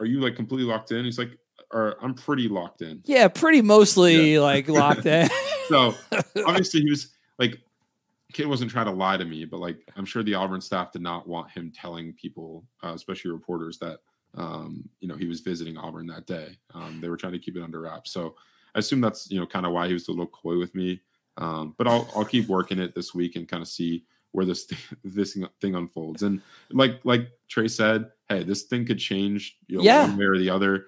[0.00, 1.04] are you like completely locked in?
[1.04, 1.36] He's like,
[1.72, 3.00] or I'm pretty locked in.
[3.04, 5.28] yeah pretty mostly like locked in
[5.68, 5.94] So
[6.44, 7.60] obviously he was like
[8.32, 11.02] kid wasn't trying to lie to me but like i'm sure the auburn staff did
[11.02, 14.00] not want him telling people uh, especially reporters that
[14.36, 16.56] um, you know, he was visiting Auburn that day.
[16.74, 18.12] Um, they were trying to keep it under wraps.
[18.12, 18.36] So
[18.74, 21.00] I assume that's, you know, kind of why he was a little coy with me.
[21.40, 24.64] Um, but I'll, I'll keep working it this week and kind of see where this
[24.64, 26.22] thing, this thing unfolds.
[26.22, 30.06] And like, like Trey said, Hey, this thing could change you know, yeah.
[30.06, 30.86] one way or the other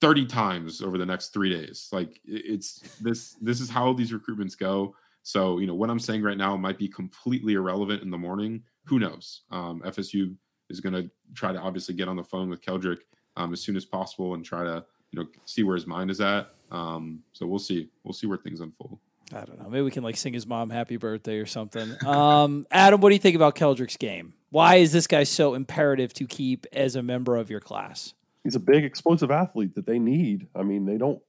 [0.00, 1.88] 30 times over the next three days.
[1.92, 4.94] Like it's this, this is how these recruitments go.
[5.22, 8.62] So, you know, what I'm saying right now might be completely irrelevant in the morning.
[8.84, 9.42] Who knows?
[9.50, 10.34] Um, FSU
[10.70, 12.98] is going to try to obviously get on the phone with Keldric
[13.36, 16.20] um, as soon as possible and try to, you know, see where his mind is
[16.20, 16.54] at.
[16.70, 17.90] Um, so we'll see.
[18.04, 18.98] We'll see where things unfold.
[19.32, 19.68] I don't know.
[19.68, 21.96] Maybe we can like sing his mom happy birthday or something.
[22.06, 24.34] Um, Adam, what do you think about Keldric's game?
[24.50, 28.14] Why is this guy so imperative to keep as a member of your class?
[28.42, 30.48] He's a big explosive athlete that they need.
[30.54, 31.20] I mean, they don't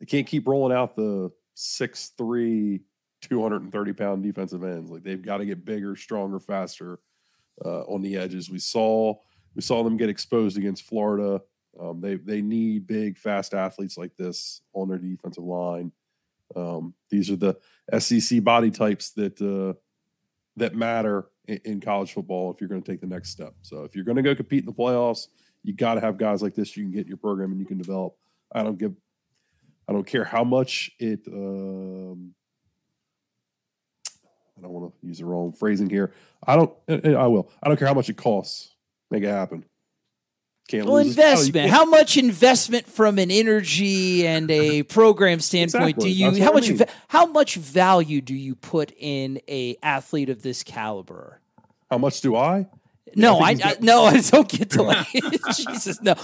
[0.00, 2.80] they can't keep rolling out the six three
[3.22, 4.90] 230 pound defensive ends.
[4.90, 6.98] Like they've got to get bigger, stronger, faster
[7.64, 8.50] uh, on the edges.
[8.50, 9.14] We saw
[9.54, 11.40] we saw them get exposed against Florida.
[11.80, 15.92] Um, they they need big, fast athletes like this on their defensive line.
[16.56, 17.56] Um, these are the
[17.98, 19.78] SEC body types that uh,
[20.56, 23.54] that matter in, in, college football if you're going to take the next step.
[23.62, 25.28] So if you're going to go compete in the playoffs,
[25.62, 27.78] you got to have guys like this you can get your program and you can
[27.78, 28.14] develop.
[28.52, 28.94] I don't give
[29.88, 31.26] I don't care how much it.
[31.26, 32.34] Um,
[34.56, 36.12] I don't want to use the wrong phrasing here.
[36.46, 36.72] I don't.
[36.88, 37.50] I will.
[37.62, 38.74] I don't care how much it costs.
[39.10, 39.64] Make it happen.
[40.68, 41.70] Can't well, investment.
[41.70, 46.10] How much investment from an energy and a program standpoint exactly.
[46.10, 46.30] do you?
[46.30, 46.70] That's how much?
[46.70, 46.86] I mean.
[47.08, 51.40] How much value do you put in a athlete of this caliber?
[51.90, 52.68] How much do I?
[53.14, 55.06] No, I, I, no, I don't get to like
[55.54, 56.00] Jesus.
[56.00, 56.14] No,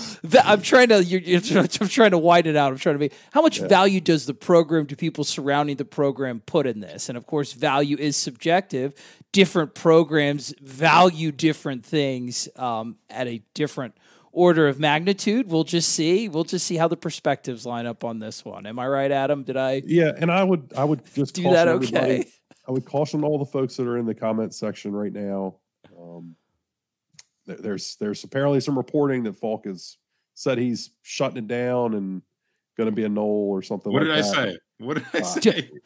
[0.45, 1.03] I'm trying to.
[1.03, 2.73] You're, you're, I'm trying to widen it out.
[2.73, 3.11] I'm trying to be.
[3.33, 3.69] How much yeah.
[3.69, 7.09] value does the program, do people surrounding the program, put in this?
[7.09, 8.95] And of course, value is subjective.
[9.33, 13.95] Different programs value different things um, at a different
[14.33, 15.49] order of magnitude.
[15.49, 16.29] We'll just see.
[16.29, 18.67] We'll just see how the perspectives line up on this one.
[18.67, 19.43] Am I right, Adam?
[19.43, 19.83] Did I?
[19.85, 20.73] Yeah, and I would.
[20.77, 21.69] I would just do that.
[21.69, 22.27] Okay.
[22.67, 25.57] I would caution all the folks that are in the comment section right now.
[25.99, 26.37] Um,
[27.47, 29.97] there's there's apparently some reporting that Faulk has
[30.35, 32.23] said he's shutting it down and
[32.77, 33.93] going to be a Nole or something.
[33.93, 34.39] What like did that.
[34.39, 34.59] I say?
[34.79, 35.71] What did I say?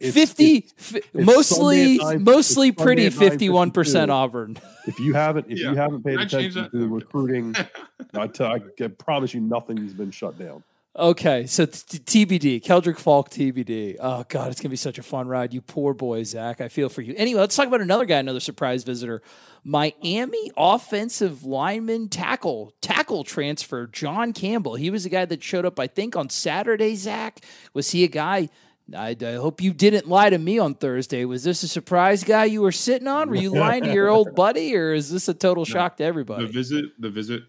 [0.00, 4.56] It's, 50 it's, it's mostly mostly pretty 51% Auburn.
[4.86, 5.70] If you haven't if yeah.
[5.70, 7.54] you haven't paid attention to the recruiting,
[8.14, 8.58] I, tell,
[8.98, 10.62] promise you nothing's been shut down.
[10.98, 13.96] Okay, so t- TBD, Keldric Faulk TBD.
[14.00, 15.52] Oh God, it's gonna be such a fun ride.
[15.52, 16.62] You poor boy, Zach.
[16.62, 17.12] I feel for you.
[17.18, 19.20] Anyway, let's talk about another guy, another surprise visitor.
[19.62, 24.76] Miami offensive lineman tackle tackle transfer John Campbell.
[24.76, 26.94] He was the guy that showed up, I think, on Saturday.
[26.94, 28.48] Zach, was he a guy?
[28.94, 31.24] I, I, hope you didn't lie to me on Thursday.
[31.24, 33.28] Was this a surprise guy you were sitting on?
[33.28, 36.46] Were you lying to your old buddy, or is this a total shock to everybody?
[36.46, 37.42] The visit, the visit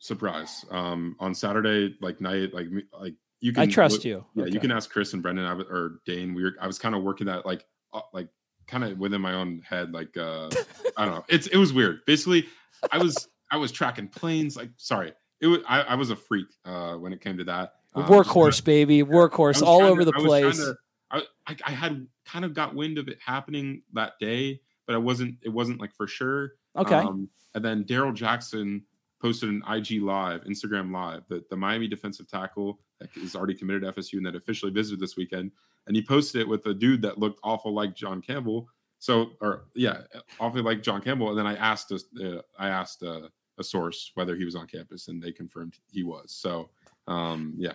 [0.00, 2.66] surprise um, on Saturday, like night, like
[2.98, 3.62] like you can.
[3.62, 4.24] I trust you.
[4.34, 4.52] Yeah, okay.
[4.52, 6.34] you can ask Chris and Brendan or Dane.
[6.34, 6.52] We were.
[6.60, 8.28] I was kind of working that like uh, like
[8.66, 9.92] kind of within my own head.
[9.92, 10.50] Like uh,
[10.96, 11.24] I don't know.
[11.28, 12.00] It's it was weird.
[12.06, 12.46] Basically,
[12.90, 14.56] I was I was tracking planes.
[14.56, 17.74] Like sorry, it was I, I was a freak uh, when it came to that.
[17.94, 20.58] Um, workhorse, baby, workhorse all over to, the place.
[20.58, 20.76] To,
[21.10, 21.22] I,
[21.64, 25.36] I had kind of got wind of it happening that day, but I wasn't.
[25.42, 26.52] It wasn't like for sure.
[26.76, 26.94] Okay.
[26.94, 28.84] Um, and then Darrell Jackson
[29.20, 33.82] posted an IG live, Instagram live, that the Miami defensive tackle that is already committed
[33.82, 35.50] to FSU and that officially visited this weekend.
[35.86, 38.68] And he posted it with a dude that looked awful like John Campbell.
[38.98, 40.02] So, or yeah,
[40.38, 41.30] awfully like John Campbell.
[41.30, 44.66] And then I asked, a, uh, I asked a, a, source whether he was on
[44.66, 46.32] campus, and they confirmed he was.
[46.32, 46.70] So,
[47.10, 47.72] um, yeah,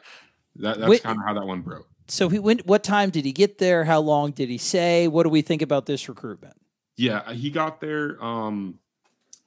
[0.57, 1.87] that, that's kind of how that one broke.
[2.07, 2.65] So he went.
[2.65, 3.83] What time did he get there?
[3.83, 5.07] How long did he say?
[5.07, 6.55] What do we think about this recruitment?
[6.97, 8.79] Yeah, he got there um,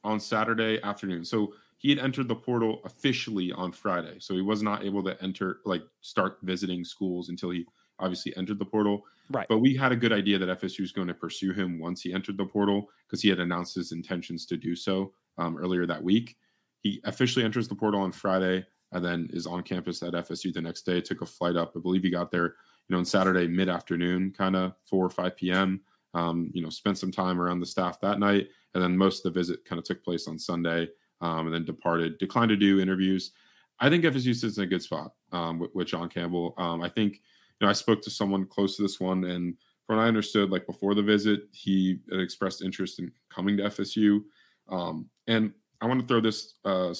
[0.04, 1.24] on Saturday afternoon.
[1.24, 4.16] So he had entered the portal officially on Friday.
[4.18, 7.64] So he was not able to enter, like, start visiting schools until he
[8.00, 9.04] obviously entered the portal.
[9.30, 9.46] Right.
[9.48, 12.12] But we had a good idea that FSU was going to pursue him once he
[12.12, 16.02] entered the portal because he had announced his intentions to do so um, earlier that
[16.02, 16.36] week.
[16.80, 20.60] He officially enters the portal on Friday and then is on campus at FSU the
[20.60, 21.00] next day.
[21.00, 21.72] Took a flight up.
[21.76, 25.10] I believe he got there, you know, on Saturday mid afternoon, kind of four or
[25.10, 25.80] five p.m.
[26.14, 29.32] Um, you know, spent some time around the staff that night, and then most of
[29.32, 30.88] the visit kind of took place on Sunday
[31.20, 33.32] um, and then departed, declined to do interviews.
[33.80, 36.54] I think FSU sits in a good spot um, with, with, John Campbell.
[36.58, 39.54] Um, I think, you know, I spoke to someone close to this one, and
[39.86, 44.20] from what I understood, like before the visit, he expressed interest in coming to FSU.
[44.68, 46.94] Um, and I want to throw this uh,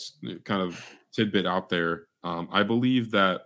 [0.45, 2.07] kind of tidbit out there.
[2.25, 3.43] Um, I believe that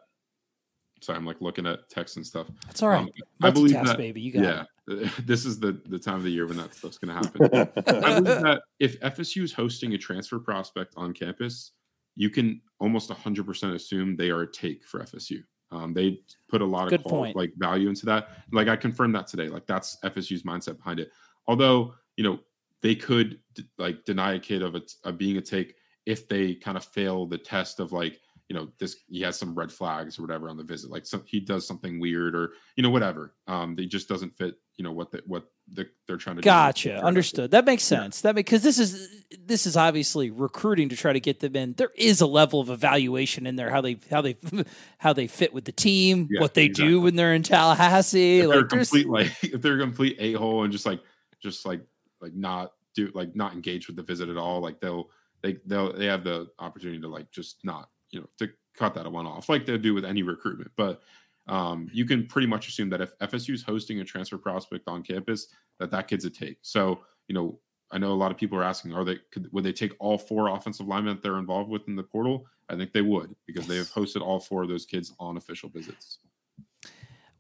[1.00, 2.46] sorry, I'm like looking at text and stuff.
[2.66, 3.00] That's all right.
[3.00, 3.10] Um,
[3.42, 4.20] I believe that- baby.
[4.20, 5.10] You got yeah, it.
[5.26, 7.74] this is the the time of the year when that stuff's going to happen.
[7.86, 11.72] I believe that if FSU is hosting a transfer prospect on campus,
[12.16, 15.42] you can almost 100% assume they are a take for FSU.
[15.70, 17.36] Um, they put a lot of Good qual- point.
[17.36, 18.44] like value into that.
[18.52, 19.48] Like I confirmed that today.
[19.48, 21.10] Like that's FSU's mindset behind it.
[21.46, 22.38] Although you know
[22.82, 23.38] they could
[23.78, 27.38] like deny a kid of of being a take if they kind of fail the
[27.38, 30.62] test of like you know this he has some red flags or whatever on the
[30.64, 34.36] visit like some he does something weird or you know whatever um they just doesn't
[34.36, 36.46] fit you know what the, what the, they're trying to do.
[36.46, 37.00] Gotcha.
[37.04, 37.52] Understood.
[37.52, 38.00] That makes Yeah.
[38.00, 38.22] sense.
[38.22, 41.74] That because this is this is obviously recruiting to try to get them in.
[41.74, 44.36] There is a level of evaluation in there how they how they
[44.98, 46.90] how they fit with the team, Yeah, what they exactly.
[46.90, 48.40] do when they're in Tallahassee.
[48.40, 51.00] if they're complete like if they're a complete a hole and just like
[51.40, 51.80] just like
[52.20, 55.10] like not do like not engage with the visit at all like they'll
[55.42, 59.10] they they'll they have the opportunity to like just not you know to cut that
[59.10, 60.70] one off like they'll do with any recruitment.
[60.76, 61.02] But
[61.48, 65.02] um you can pretty much assume that if FSU is hosting a transfer prospect on
[65.02, 66.58] campus that that kid's a take.
[66.62, 67.58] So you know
[67.90, 70.16] I know a lot of people are asking are they could would they take all
[70.16, 72.46] four offensive linemen that they're involved with in the portal?
[72.68, 75.68] I think they would because they have hosted all four of those kids on official
[75.68, 76.18] visits.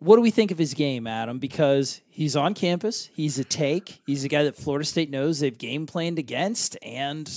[0.02, 1.38] What do we think of his game, Adam?
[1.38, 5.56] Because he's on campus, he's a take, he's a guy that Florida State knows they've
[5.56, 7.28] game planned against, and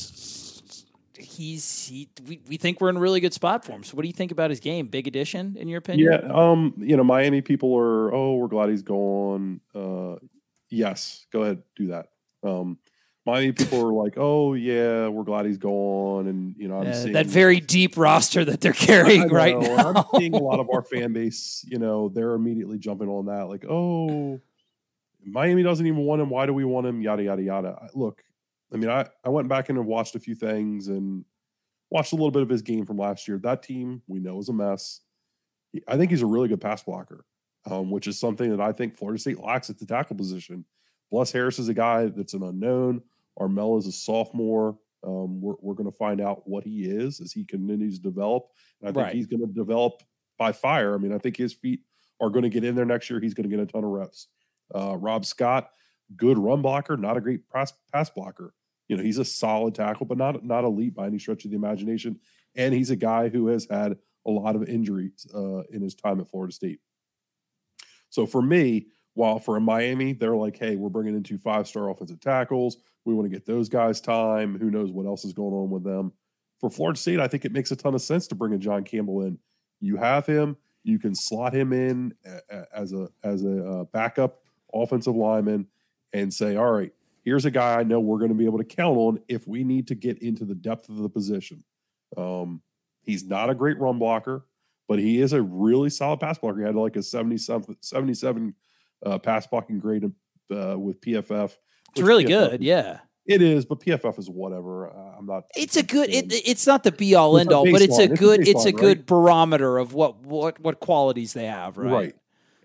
[1.35, 2.09] he's he.
[2.27, 3.83] We, we think we're in a really good spot for him.
[3.83, 4.87] So, what do you think about his game?
[4.87, 6.11] Big addition, in your opinion?
[6.11, 9.61] Yeah, um, you know, Miami people are, oh, we're glad he's gone.
[9.73, 10.15] Uh,
[10.69, 12.07] yes, go ahead, do that.
[12.43, 12.77] Um,
[13.25, 16.93] Miami people are like, oh yeah, we're glad he's gone, and you know, I'm Uh,
[16.93, 20.09] seeing that very deep roster that they're carrying right know, and now.
[20.13, 23.47] I'm seeing a lot of our fan base, you know, they're immediately jumping on that,
[23.47, 24.39] like, oh,
[25.25, 26.29] Miami doesn't even want him.
[26.29, 27.01] Why do we want him?
[27.01, 27.89] Yada yada yada.
[27.95, 28.23] Look,
[28.73, 31.23] I mean, I I went back in and watched a few things and
[31.89, 33.37] watched a little bit of his game from last year.
[33.37, 35.01] That team we know is a mess.
[35.87, 37.25] I think he's a really good pass blocker,
[37.69, 40.65] um, which is something that I think Florida State lacks at the tackle position.
[41.11, 43.01] Bless Harris is a guy that's an unknown.
[43.37, 44.77] Armel is a sophomore.
[45.05, 48.47] Um, we're we're going to find out what he is as he continues to develop.
[48.81, 49.15] And I think Right.
[49.15, 50.01] he's going to develop
[50.39, 50.95] by fire.
[50.95, 51.81] I mean, I think his feet
[52.19, 53.19] are going to get in there next year.
[53.19, 54.27] He's going to get a ton of reps.
[54.73, 55.69] Uh, Rob Scott,
[56.15, 58.53] good run blocker, not a great pass pass blocker.
[58.87, 61.57] You know, he's a solid tackle, but not not elite by any stretch of the
[61.57, 62.19] imagination.
[62.55, 66.19] And he's a guy who has had a lot of injuries uh, in his time
[66.19, 66.79] at Florida State.
[68.09, 71.89] So for me, while for Miami, they're like, hey, we're bringing in two five star
[71.89, 72.77] offensive tackles.
[73.05, 74.57] We want to get those guys time.
[74.57, 76.13] Who knows what else is going on with them?
[76.59, 78.83] For Florida State, I think it makes a ton of sense to bring a John
[78.83, 79.37] Campbell in.
[79.81, 80.57] You have him.
[80.83, 82.13] You can slot him in
[82.73, 84.41] as a as a uh, backup
[84.73, 85.67] offensive lineman
[86.15, 86.93] and say, all right,
[87.25, 89.65] here's a guy I know we're going to be able to count on if we
[89.65, 91.63] need to get into the depth of the position.
[92.15, 92.61] Um,
[93.03, 94.45] he's not a great run blocker,
[94.87, 96.59] but he is a really solid pass blocker.
[96.59, 98.55] He had like a 70 something, 77
[99.05, 101.57] uh, pass blocking grade uh, with PFF.
[101.91, 102.63] It's really PFF good.
[102.63, 102.99] Yeah.
[103.25, 104.87] It is, but PFF is whatever.
[104.87, 105.45] Uh, I'm not.
[105.57, 106.11] It's a good.
[106.11, 108.11] It, it's not the be all end all, but it's a baseline.
[108.11, 108.47] It's a good.
[108.47, 109.05] It's a good right?
[109.07, 111.75] barometer of what what what qualities they have.
[111.75, 111.91] Right.
[111.91, 112.15] right.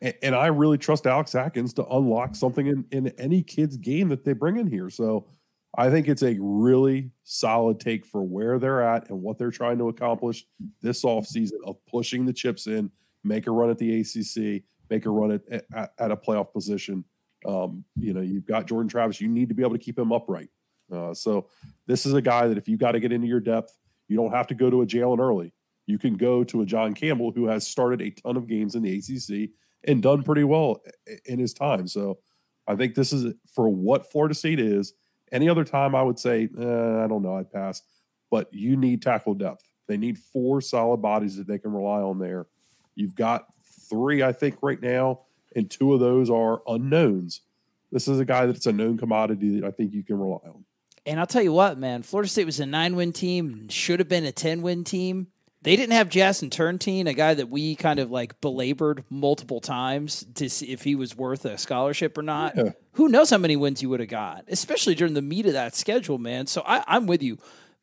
[0.01, 4.09] And, and I really trust Alex Atkins to unlock something in, in any kid's game
[4.09, 4.91] that they bring in here.
[4.91, 5.27] So
[5.77, 9.79] I think it's a really solid take for where they're at and what they're trying
[9.79, 10.45] to accomplish
[10.83, 12.91] this offseason of pushing the chips in,
[13.23, 17.05] make a run at the ACC, make a run at, at, at a playoff position.
[17.47, 19.21] Um, you know, you've got Jordan Travis.
[19.21, 20.49] You need to be able to keep him upright.
[20.93, 21.49] Uh, so
[21.87, 23.77] this is a guy that if you got to get into your depth,
[24.09, 25.55] you don't have to go to a Jalen early.
[25.87, 28.83] You can go to a John Campbell who has started a ton of games in
[28.83, 29.51] the ACC
[29.85, 30.83] and done pretty well
[31.25, 31.87] in his time.
[31.88, 32.19] So
[32.66, 34.95] I think this is for what Florida State is.
[35.33, 37.83] Any other time, I would say, eh, I don't know, I'd pass.
[38.31, 39.64] But you need tackle depth.
[39.88, 42.47] They need four solid bodies that they can rely on there.
[42.95, 43.47] You've got
[43.88, 45.21] three, I think, right now,
[45.57, 47.40] and two of those are unknowns.
[47.90, 50.64] This is a guy that's a known commodity that I think you can rely on.
[51.07, 54.09] And I'll tell you what, man, Florida State was a nine win team, should have
[54.09, 55.29] been a 10 win team.
[55.62, 60.25] They didn't have Jazston Turnetine, a guy that we kind of like belabored multiple times
[60.37, 62.57] to see if he was worth a scholarship or not.
[62.57, 62.70] Yeah.
[62.92, 65.77] Who knows how many wins you would have got, especially during the meat of that
[65.77, 66.46] schedule, man.
[66.46, 67.38] So I, I'm with you.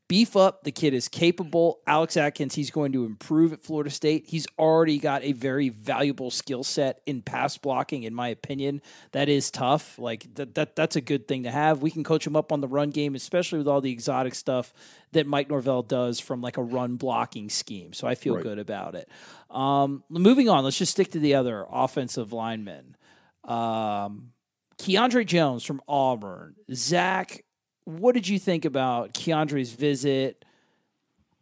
[0.08, 0.64] Beef up.
[0.64, 1.80] The kid is capable.
[1.86, 4.24] Alex Atkins, he's going to improve at Florida State.
[4.28, 8.82] He's already got a very valuable skill set in pass blocking, in my opinion.
[9.12, 10.00] That is tough.
[10.00, 11.82] Like that, that that's a good thing to have.
[11.82, 14.74] We can coach him up on the run game, especially with all the exotic stuff
[15.12, 17.92] that Mike Norvell does from like a run blocking scheme.
[17.92, 18.44] So I feel Right.
[18.44, 19.10] good about it.
[19.50, 22.96] Um, moving on, let's just stick to the other offensive linemen.
[23.44, 24.32] Um,
[24.80, 26.56] Keiondre Jones from Auburn.
[26.74, 27.44] Zach,
[27.88, 30.44] what did you think about Keiondre's visit?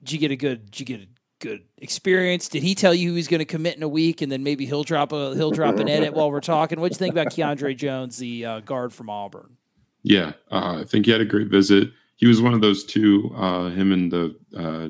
[0.03, 0.69] Did you get a good?
[0.69, 1.07] Did you get a
[1.39, 2.47] good experience.
[2.47, 4.65] Did he tell you he was going to commit in a week, and then maybe
[4.65, 6.79] he'll drop a he'll drop an edit while we're talking?
[6.79, 9.57] What do you think about Keiondre Jones, the uh, guard from Auburn?
[10.03, 11.89] Yeah, uh, I think he had a great visit.
[12.15, 14.89] He was one of those two, uh, him and the uh,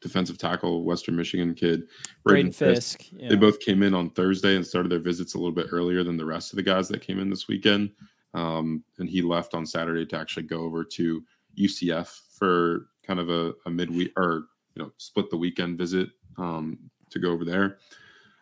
[0.00, 1.82] defensive tackle, Western Michigan kid,
[2.24, 2.98] Braden Fisk.
[2.98, 3.12] Fisk.
[3.12, 3.28] Yeah.
[3.28, 6.16] They both came in on Thursday and started their visits a little bit earlier than
[6.16, 7.90] the rest of the guys that came in this weekend.
[8.36, 11.24] Um, and he left on Saturday to actually go over to
[11.58, 16.78] UCF for kind of a, a midweek or you know split the weekend visit um,
[17.10, 17.78] to go over there.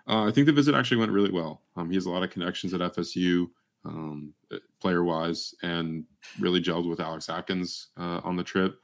[0.09, 1.63] Uh, I think the visit actually went really well.
[1.77, 3.49] Um, he has a lot of connections at FSU,
[3.85, 4.35] um,
[4.81, 6.05] player wise, and
[6.41, 8.81] really gelled with Alex Atkins uh, on the trip.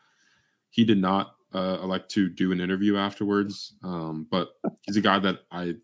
[0.70, 4.50] He did not uh, elect to do an interview afterwards, um, but
[4.82, 5.74] he's a guy that I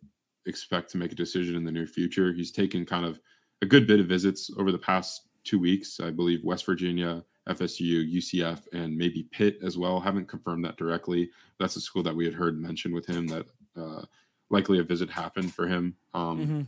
[0.46, 2.32] expect to make a decision in the near future.
[2.32, 3.18] He's taken kind of
[3.62, 6.00] a good bit of visits over the past two weeks.
[6.00, 10.00] I believe West Virginia, FSU, UCF, and maybe Pitt as well.
[10.00, 11.30] Haven't confirmed that directly.
[11.58, 14.02] That's a school that we had heard mentioned with him that uh,
[14.50, 16.62] likely a visit happened for him um, mm-hmm.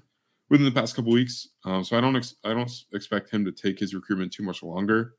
[0.48, 1.48] within the past couple weeks.
[1.64, 4.62] Um, so I don't ex- I don't expect him to take his recruitment too much
[4.62, 5.14] longer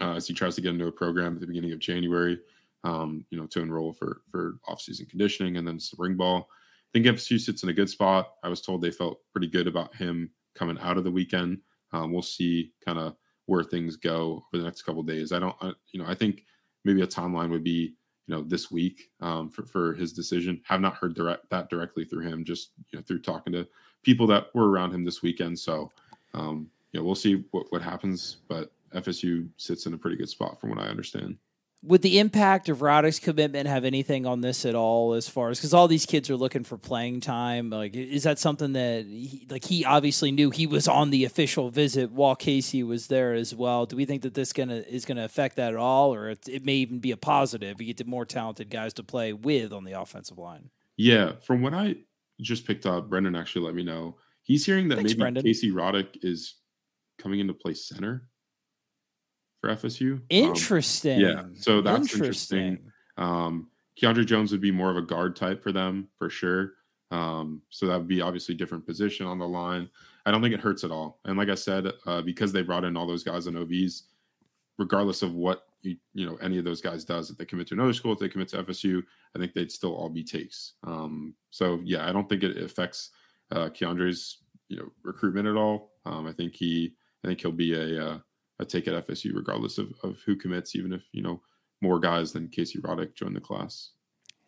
[0.00, 2.38] uh, as he tries to get into a program at the beginning of January.
[2.84, 6.48] Um, you know, to enroll for for offseason conditioning and then spring ball.
[6.50, 8.34] I think FSU sits in a good spot.
[8.42, 11.58] I was told they felt pretty good about him coming out of the weekend.
[11.92, 15.32] Um, we'll see kind of where things go for the next couple days.
[15.32, 16.44] I don't, I, you know, I think
[16.84, 17.94] maybe a timeline would be,
[18.26, 20.60] you know, this week um, for, for his decision.
[20.64, 23.66] Have not heard direct that directly through him, just you know, through talking to
[24.02, 25.58] people that were around him this weekend.
[25.58, 25.90] So,
[26.34, 30.28] um, you know, we'll see what, what happens, but FSU sits in a pretty good
[30.28, 31.36] spot from what I understand
[31.84, 35.58] would the impact of Roddick's commitment have anything on this at all as far as
[35.58, 39.46] because all these kids are looking for playing time like is that something that he,
[39.50, 43.54] like he obviously knew he was on the official visit while casey was there as
[43.54, 43.86] well.
[43.86, 46.64] Do we think that this gonna is gonna affect that at all or it, it
[46.64, 49.84] may even be a positive you get the more talented guys to play with on
[49.84, 50.70] the offensive line?
[50.96, 51.96] Yeah from what i
[52.40, 54.16] just picked up brendan actually let me know.
[54.44, 55.44] He's hearing that Thanks, maybe Brendan.
[55.44, 56.56] casey roddick is
[57.18, 58.28] coming into play center
[59.62, 60.14] for FSU.
[60.14, 61.24] Um, interesting.
[61.24, 62.58] Um, yeah, so that's interesting.
[62.58, 62.92] interesting.
[63.16, 63.68] Um,
[64.00, 66.72] Keiondre Jones would be more of a guard type for them for sure.
[67.10, 69.88] Um, so that would be obviously different position on the line.
[70.26, 71.20] I don't think it hurts at all.
[71.24, 74.02] And like I said, uh, because they brought in all those guys in OVs,
[74.78, 77.74] regardless of what you, you know any of those guys does, if they commit to
[77.74, 79.02] another school, if they commit to FSU,
[79.36, 80.72] I think they'd still all be takes.
[80.84, 83.10] Um, so yeah, I don't think it affects
[83.50, 85.92] uh, Keiondre's you know recruitment at all.
[86.06, 88.18] Um, I think he, I think he'll be a uh,
[88.62, 91.40] a take at FSU, regardless of, of who commits, even if, you know,
[91.82, 93.90] more guys than Casey Roddick join the class.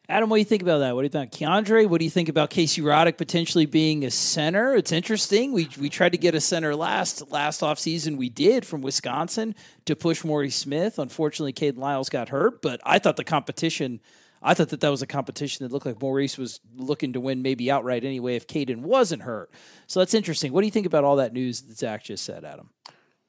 [0.06, 0.94] Adam, what do you think about that?
[0.94, 1.88] What do you think, Keiondre?
[1.88, 4.74] What do you think about Casey Roddick potentially being a center?
[4.74, 5.52] It's interesting.
[5.52, 8.18] We we tried to get a center last last offseason.
[8.18, 9.54] We did from Wisconsin
[9.86, 10.98] to push Maurice Smith.
[10.98, 14.00] Unfortunately, Kayden Lyles got hurt, but I thought the competition.
[14.42, 17.40] I thought that that was a competition that looked like Maurice was looking to win
[17.40, 19.50] maybe outright anyway if Kayden wasn't hurt.
[19.86, 20.52] So that's interesting.
[20.52, 22.68] What do you think about all that news that Zach just said, Adam?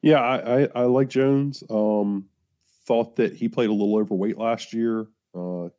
[0.06, 1.64] Yeah, I, I, I like Jones.
[1.68, 2.30] Um,
[2.86, 5.08] thought that he played a little overweight last year.
[5.34, 5.70] Uh,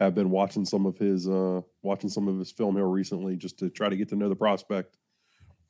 [0.00, 3.58] have been watching some of his uh, watching some of his film here recently just
[3.58, 4.96] to try to get to know the prospect.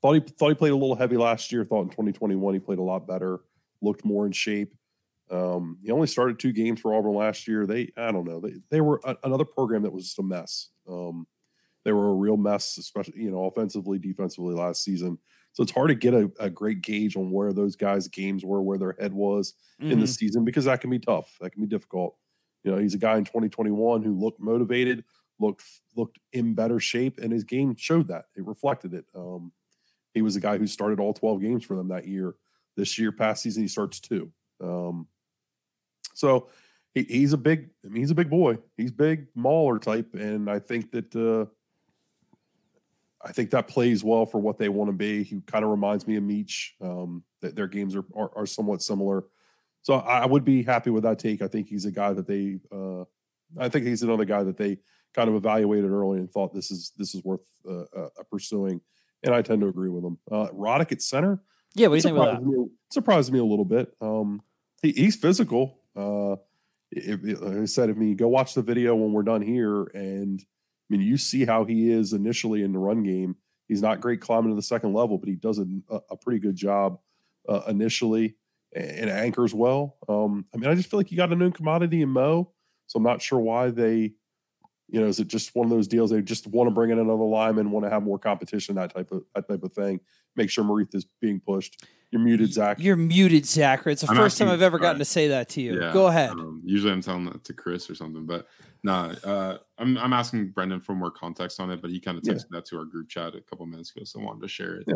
[0.01, 1.65] Thought he thought he played a little heavy last year.
[1.65, 3.41] Thought in 2021 he played a lot better,
[3.81, 4.73] looked more in shape.
[5.29, 7.67] Um, he only started two games for Auburn last year.
[7.67, 10.69] They I don't know they they were a, another program that was just a mess.
[10.89, 11.27] Um,
[11.85, 15.19] they were a real mess, especially you know offensively, defensively last season.
[15.53, 18.63] So it's hard to get a, a great gauge on where those guys' games were,
[18.63, 19.93] where their head was mm-hmm.
[19.93, 20.13] in the mm-hmm.
[20.13, 21.37] season, because that can be tough.
[21.41, 22.17] That can be difficult.
[22.65, 25.05] You know, he's a guy in 2021 who looked motivated,
[25.39, 25.65] looked
[25.97, 28.27] looked in better shape, and his game showed that.
[28.37, 29.05] It reflected it.
[29.15, 29.53] Um,
[30.15, 32.35] he was a guy who started all 12 games for them that year.
[32.77, 34.33] This year, past season, he starts two.
[34.63, 35.07] Um,
[36.15, 36.49] so
[36.95, 38.59] he, he's a big, I mean, he's a big boy.
[38.77, 41.51] He's big Mauler type, and I think that uh,
[43.25, 45.23] I think that plays well for what they want to be.
[45.23, 46.71] He kind of reminds me of Meach.
[46.81, 49.25] Um, that their games are, are, are somewhat similar.
[49.83, 51.43] So I, I, would be happy with that take.
[51.43, 52.59] I think he's a guy that they.
[52.73, 53.05] Uh,
[53.59, 54.79] I think he's another guy that they
[55.15, 58.81] kind of evaluated early and thought this is this is worth uh, uh, pursuing.
[59.25, 60.19] And I tend to agree with him.
[60.31, 61.43] Uh, Roddick at center.
[61.75, 62.47] Yeah, what do you think about that?
[62.47, 63.95] Me, surprised me a little bit.
[64.01, 64.43] Um,
[64.83, 65.79] he, he's physical.
[65.97, 66.37] Uh,
[66.91, 69.85] if, if, like I said, if me go watch the video when we're done here
[69.95, 70.45] and I
[70.93, 73.37] mean, you see how he is initially in the run game.
[73.69, 75.67] He's not great climbing to the second level, but he does a,
[76.11, 76.99] a pretty good job
[77.49, 78.37] uh, initially
[78.75, 79.97] and anchors well.
[80.09, 82.53] Um, I mean, I just feel like you got a known commodity in Mo,
[82.87, 84.15] so I'm not sure why they
[84.89, 86.99] You know, is it just one of those deals they just want to bring in
[86.99, 90.01] another lineman, want to have more competition, that type of that type of thing?
[90.37, 91.85] Make sure Maurice is being pushed.
[92.11, 92.77] You're muted, Zach.
[92.79, 93.87] You're muted, Zach.
[93.87, 94.99] It's the I'm first time I've ever gotten right.
[94.99, 95.81] to say that to you.
[95.81, 96.31] Yeah, Go ahead.
[96.33, 98.47] Um, usually I'm telling that to Chris or something, but
[98.83, 102.25] nah, uh, I'm I'm asking Brendan for more context on it, but he kind of
[102.27, 102.35] Yeah.
[102.35, 104.75] texted that to our group chat a couple minutes ago, so I wanted to share
[104.77, 104.85] it.
[104.87, 104.95] Yeah.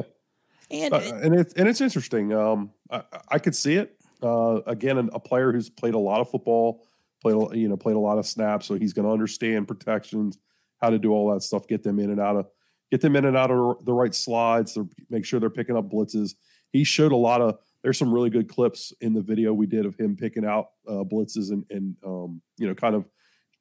[0.71, 2.35] and Uh, and it's and it's interesting.
[2.35, 3.97] Um, I, I could see it.
[4.23, 6.87] Uh, again, an- a player who's played a lot of football,
[7.23, 10.39] played you know played a lot of snaps, so he's going to understand protections,
[10.83, 12.47] how to do all that stuff, get them in and out of
[12.91, 14.79] get them in and out of the right slides,
[15.11, 16.35] make sure they're picking up blitzes.
[16.73, 17.59] He showed a lot of.
[17.83, 21.05] There's some really good clips in the video we did of him picking out uh,
[21.05, 23.09] blitzes and and um, you know kind of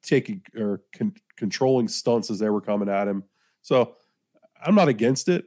[0.02, 3.24] taking or con- controlling stunts as they were coming at him.
[3.62, 3.94] So
[4.64, 5.44] I'm not against it.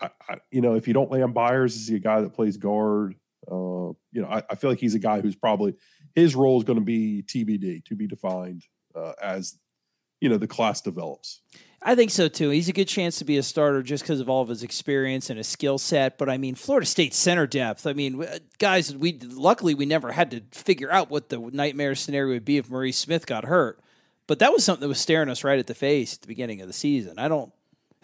[0.00, 2.56] I, I, you know, if you don't land Byers, is he a guy that plays
[2.56, 3.14] guard?
[3.50, 5.74] Uh, you know, I, I feel like he's a guy who's probably
[6.14, 8.62] his role is going to be TBD, to be defined
[8.94, 9.58] uh, as
[10.20, 11.40] you know the class develops.
[11.86, 12.48] I think so too.
[12.48, 15.28] He's a good chance to be a starter just because of all of his experience
[15.28, 16.16] and his skill set.
[16.16, 17.86] But I mean, Florida State center depth.
[17.86, 18.24] I mean,
[18.58, 22.56] guys, we luckily we never had to figure out what the nightmare scenario would be
[22.56, 23.80] if Maurice Smith got hurt.
[24.26, 26.62] But that was something that was staring us right at the face at the beginning
[26.62, 27.18] of the season.
[27.18, 27.52] I don't.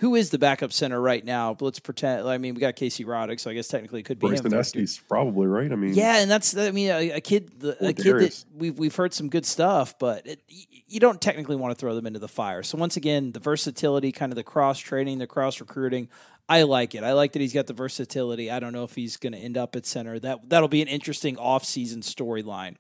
[0.01, 1.55] Who is the backup center right now?
[1.61, 2.27] Let's pretend.
[2.27, 4.33] I mean, we got Casey Roddick, so I guess technically it could be him.
[4.33, 5.71] Bryson Estes probably right.
[5.71, 8.79] I mean, Yeah, and that's I mean a, a kid the, a kid that we've
[8.79, 12.19] we've heard some good stuff, but it, you don't technically want to throw them into
[12.19, 12.63] the fire.
[12.63, 16.09] So once again, the versatility, kind of the cross training, the cross recruiting,
[16.49, 17.05] I like it.
[17.05, 18.51] I like that he's got the versatility.
[18.51, 20.19] I don't know if he's going to end up at center.
[20.19, 22.77] That that'll be an interesting offseason storyline.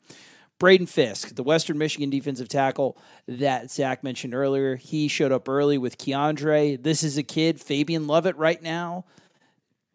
[0.60, 2.96] Braden Fisk, the Western Michigan defensive tackle
[3.26, 6.80] that Zach mentioned earlier, he showed up early with Keiondre.
[6.80, 9.06] This is a kid, Fabian Lovett, right now.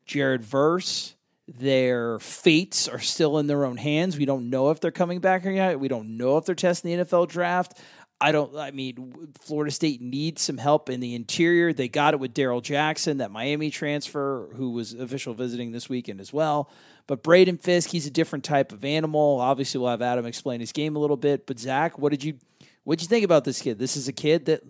[0.06, 1.16] Jared Verse.
[1.48, 4.18] Their fates are still in their own hands.
[4.18, 5.80] We don't know if they're coming back or yet.
[5.80, 7.80] We don't know if they're testing the NFL draft.
[8.20, 8.56] I don't.
[8.56, 11.72] I mean, Florida State needs some help in the interior.
[11.74, 16.20] They got it with Darrell Jackson, that Miami transfer, who was official visiting this weekend
[16.20, 16.72] as well.
[17.08, 19.40] But Braden Fisk, he's a different type of animal.
[19.40, 21.46] Obviously, we'll have Adam explain his game a little bit.
[21.46, 22.38] But Zach, what did you
[22.84, 23.80] what did you think about this kid?
[23.80, 24.64] This is a kid that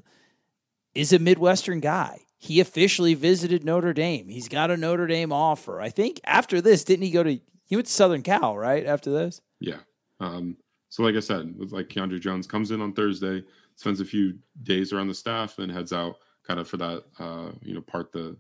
[0.94, 2.22] is a Midwestern guy.
[2.38, 4.30] He officially visited Notre Dame.
[4.30, 5.82] He's got a Notre Dame offer.
[5.82, 8.86] I think after this, didn't he go to he went to Southern Cal, right?
[8.86, 9.42] After this?
[9.60, 9.80] Yeah.
[10.20, 10.58] Um,
[10.90, 13.44] so like I said, with like Keiondre Jones comes in on Thursday,
[13.76, 16.18] spends a few days around the staff, then heads out
[16.48, 18.38] kind of for that uh, you know, part the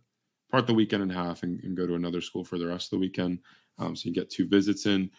[0.52, 2.92] part the weekend in half and, and go to another school for the rest of
[2.92, 3.40] the weekend.
[3.78, 5.10] Um, so you get two visits in.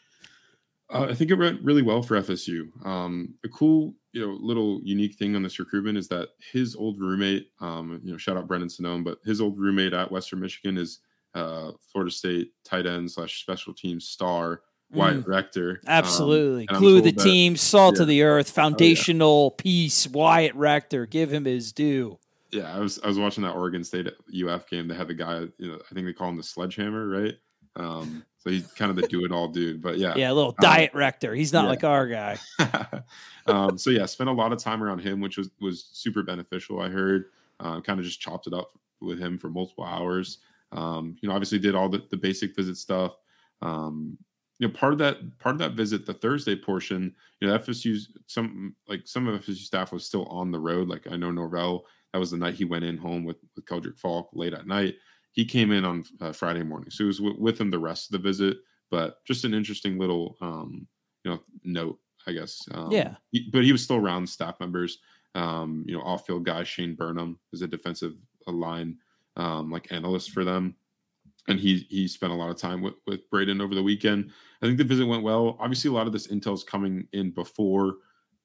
[0.88, 2.68] Uh, I think it went really well for FSU.
[2.86, 7.00] Um, a cool, you know, little unique thing on this recruitment is that his old
[7.00, 10.78] roommate, um, you know, shout out Brendan Sonnone, but his old roommate at Western Michigan
[10.78, 11.00] is
[11.34, 15.80] uh, Florida State tight end slash special teams star Wyatt Rector.
[15.86, 16.66] Um, Absolutely.
[16.68, 18.02] I'm Glue the that- team, salt yeah.
[18.02, 21.06] of the earth, foundational piece, Wyatt Rector.
[21.06, 22.18] Give him his due.
[22.52, 24.86] Yeah, I was I was watching that Oregon State UF game.
[24.86, 27.34] They had the guy, you know, I think they call him the sledgehammer, right?
[27.74, 29.82] Um, so he's kind of the do it all dude.
[29.82, 31.34] But yeah, Yeah, a little diet Rector.
[31.34, 31.70] He's not yeah.
[31.70, 32.38] like our guy.
[33.46, 36.80] um, so yeah, spent a lot of time around him, which was was super beneficial.
[36.80, 37.24] I heard,
[37.58, 38.70] uh, kind of just chopped it up
[39.00, 40.38] with him for multiple hours.
[40.70, 43.16] Um, you know, obviously did all the, the basic visit stuff.
[43.62, 44.16] Um,
[44.60, 48.16] you know, part of that part of that visit, the Thursday portion, you know, FSU's
[48.28, 50.86] some like some of FSU staff was still on the road.
[50.86, 53.98] Like I know Norvell, that was the night he went in home with with Keldric
[53.98, 54.94] Faulk late at night.
[55.36, 58.08] He came in on uh, Friday morning, so he was w- with him the rest
[58.08, 58.58] of the visit.
[58.90, 60.88] But just an interesting little, um,
[61.24, 62.66] you know, note, I guess.
[62.72, 63.16] Um, Yeah.
[63.32, 64.98] he- but he was still around staff members.
[65.36, 68.16] Um, you know, off-field guy Shane Burnham is a defensive
[68.48, 68.98] line
[69.36, 70.76] um, like analyst for them,
[71.48, 74.32] and he he spent a lot of time with with Braden over the weekend.
[74.62, 75.56] I think the visit went well.
[75.60, 77.98] Obviously, a lot of this intel is coming in before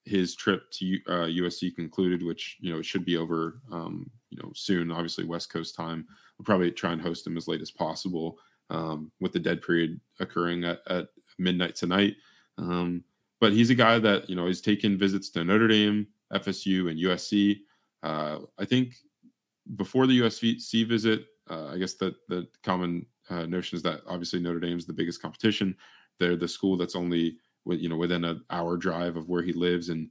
[0.05, 4.37] his trip to uh, USC concluded, which you know it should be over um, you
[4.41, 4.91] know soon.
[4.91, 6.07] Obviously, West Coast time.
[6.41, 8.39] We'll probably try and host him as late as possible
[8.71, 12.15] um, with the dead period occurring at, at midnight tonight.
[12.57, 13.03] Um,
[13.39, 16.99] but he's a guy that you know he's taken visits to Notre Dame, FSU, and
[16.99, 17.59] USC.
[18.01, 18.95] Uh, I think
[19.75, 24.39] before the USC visit, uh, I guess that the common uh, notion is that obviously
[24.39, 25.77] Notre Dame is the biggest competition.
[26.19, 27.37] They're the school that's only
[27.67, 30.09] you know within an hour drive of where he lives in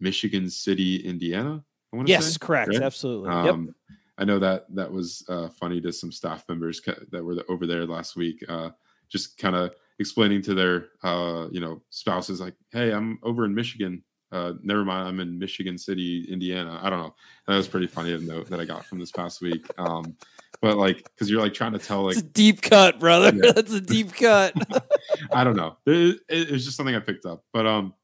[0.00, 1.64] Michigan City, Indiana.
[1.94, 2.38] I want to Yes, say.
[2.42, 2.68] correct.
[2.68, 2.82] right?
[2.82, 3.30] Absolutely.
[3.30, 3.56] yep.
[4.18, 7.86] I know that that was uh, funny to some staff members that were over there
[7.86, 8.44] last week.
[8.48, 8.70] Uh,
[9.08, 13.54] just kind of explaining to their uh, you know spouses like, "Hey, I'm over in
[13.54, 14.02] Michigan.
[14.30, 16.78] Uh, never mind, I'm in Michigan City, Indiana.
[16.82, 17.14] I don't know."
[17.46, 19.66] That was pretty funny to note that I got from this past week.
[19.78, 20.16] Um,
[20.60, 23.32] but like, because you're like trying to tell like It's a deep cut, brother.
[23.34, 23.52] Yeah.
[23.52, 24.54] That's a deep cut.
[25.32, 25.76] I don't know.
[25.86, 27.44] It, it, it was just something I picked up.
[27.52, 27.94] But um,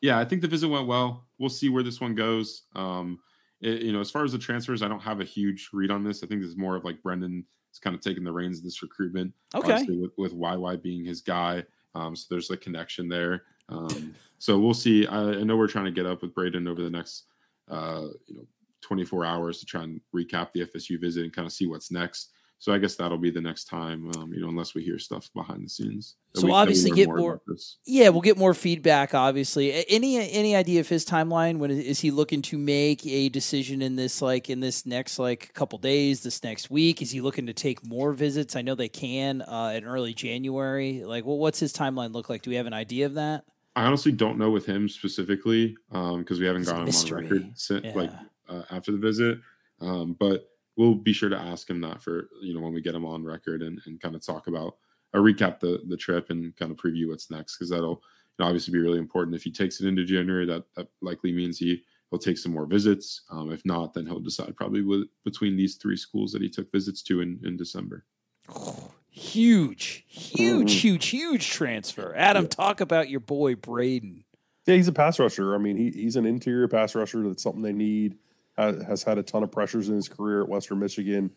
[0.00, 1.26] yeah, I think the visit went well.
[1.38, 2.62] We'll see where this one goes.
[2.74, 3.18] Um,
[3.60, 6.02] it, you know, as far as the transfers, I don't have a huge read on
[6.04, 6.22] this.
[6.22, 8.64] I think this is more of like Brendan is kind of taking the reins of
[8.64, 9.32] this recruitment.
[9.54, 9.84] Okay.
[9.88, 11.64] With, with YY being his guy.
[11.94, 13.42] Um, so there's a connection there.
[13.68, 15.06] Um, so we'll see.
[15.06, 17.26] I, I, know we're trying to get up with Braden over the next,
[17.68, 18.46] uh, you know,
[18.80, 22.30] 24 hours to try and recap the FSU visit and kind of see what's next.
[22.60, 25.30] So I guess that'll be the next time, um, you know, unless we hear stuff
[25.34, 26.16] behind the scenes.
[26.34, 27.40] So obviously get more.
[27.46, 27.56] more
[27.86, 29.14] yeah, we'll get more feedback.
[29.14, 31.56] Obviously, any any idea of his timeline?
[31.56, 35.54] When is he looking to make a decision in this like in this next like
[35.54, 37.00] couple days, this next week?
[37.00, 38.54] Is he looking to take more visits?
[38.54, 41.02] I know they can uh, in early January.
[41.02, 42.42] Like, well, what's his timeline look like?
[42.42, 43.44] Do we have an idea of that?
[43.74, 47.52] I honestly don't know with him specifically because um, we haven't gotten him on record
[47.54, 47.92] since, yeah.
[47.94, 48.10] like
[48.50, 49.38] uh, after the visit.
[49.80, 50.50] Um, but
[50.80, 53.22] we'll be sure to ask him that for you know when we get him on
[53.22, 54.76] record and, and kind of talk about
[55.12, 58.02] a uh, recap the the trip and kind of preview what's next because that'll
[58.38, 59.36] you know, obviously be really important.
[59.36, 62.66] If he takes it into January, that that likely means he he'll take some more
[62.66, 63.22] visits.
[63.30, 66.72] Um, if not, then he'll decide probably with, between these three schools that he took
[66.72, 68.06] visits to in in December.
[69.10, 70.88] huge, huge, mm-hmm.
[70.88, 72.14] huge, huge transfer.
[72.16, 72.48] Adam, yeah.
[72.48, 74.24] talk about your boy Braden.
[74.64, 75.54] Yeah, he's a pass rusher.
[75.54, 77.26] I mean, he, he's an interior pass rusher.
[77.26, 78.16] That's something they need
[78.64, 81.30] has had a ton of pressures in his career at Western Michigan.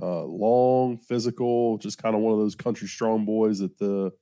[0.00, 4.12] Uh, long, physical, just kind of one of those country strong boys that the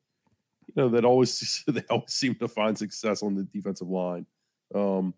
[0.66, 4.26] you know that always they always seem to find success on the defensive line.
[4.74, 5.14] Um,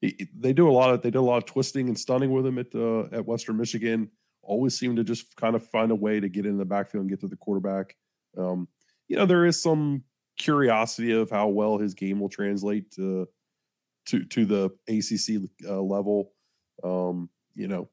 [0.00, 2.46] he, they do a lot of they do a lot of twisting and stunning with
[2.46, 4.10] him at uh, at Western Michigan.
[4.42, 7.10] Always seem to just kind of find a way to get in the backfield and
[7.10, 7.96] get to the quarterback.
[8.36, 8.66] Um,
[9.08, 10.04] you know there is some
[10.38, 13.28] curiosity of how well his game will translate to
[14.06, 16.31] to to the ACC uh, level.
[16.82, 17.88] Um, you know,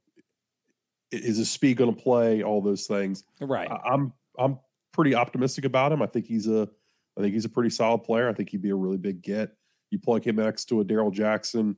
[1.11, 2.43] is his speed going to play?
[2.43, 3.23] All those things.
[3.41, 3.69] Right.
[3.69, 4.59] I, I'm I'm
[4.91, 6.01] pretty optimistic about him.
[6.01, 6.69] I think he's a
[7.17, 8.29] I think he's a pretty solid player.
[8.29, 9.51] I think he'd be a really big get.
[9.89, 11.75] You plug him next to a Darrell Jackson.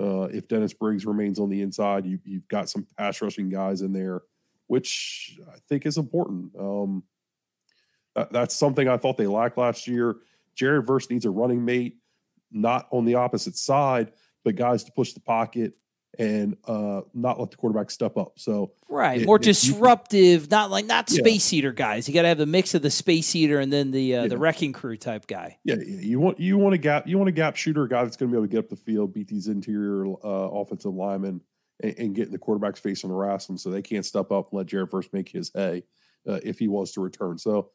[0.00, 3.82] Uh, if Dennis Briggs remains on the inside, you, have got some pass rushing guys
[3.82, 4.22] in there,
[4.68, 6.52] which I think is important.
[6.58, 7.02] Um,
[8.14, 10.16] that, that's something I thought they lacked last year.
[10.54, 11.96] Jared Verse needs a running mate,
[12.52, 14.12] not on the opposite side,
[14.44, 15.74] but guys to push the pocket
[16.18, 18.32] and uh, not let the quarterback step up.
[18.36, 21.70] So right, it, more disruptive, you, not like not space yeah.
[21.70, 22.08] guys.
[22.08, 24.28] You got to have a mix of the space eater and then the uh, yeah.
[24.28, 25.58] the wrecking crew type guy.
[25.64, 28.16] Yeah, you want you want a gap you want a gap shooter, a guy that's
[28.16, 31.40] going to be able to get up the field, beat these interior uh, offensive linemen,
[31.80, 34.50] and, and, get in the quarterback's face and harass them, so they can't step up
[34.50, 35.84] and let Jared Verse make his hay
[36.26, 37.38] uh, if he was to return.
[37.38, 37.70] So,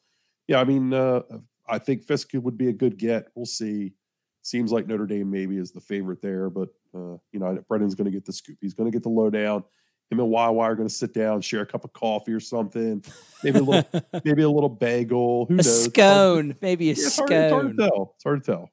[0.47, 1.21] yeah, I mean, uh,
[1.67, 3.27] I think Fisk would be a good get.
[3.35, 3.93] We'll see.
[4.41, 8.05] Seems like Notre Dame maybe is the favorite there, but uh, you know, Brendan's going
[8.05, 8.57] to get the scoop.
[8.61, 9.63] He's going to get the lowdown.
[10.11, 13.03] Him and YY are going to sit down, share a cup of coffee or something.
[13.43, 15.45] Maybe a little, maybe a little bagel.
[15.45, 15.85] Who a knows?
[15.85, 17.27] Scone, maybe a yeah, it's scone.
[17.29, 18.13] Hard, it's hard to tell.
[18.15, 18.69] It's hard to tell.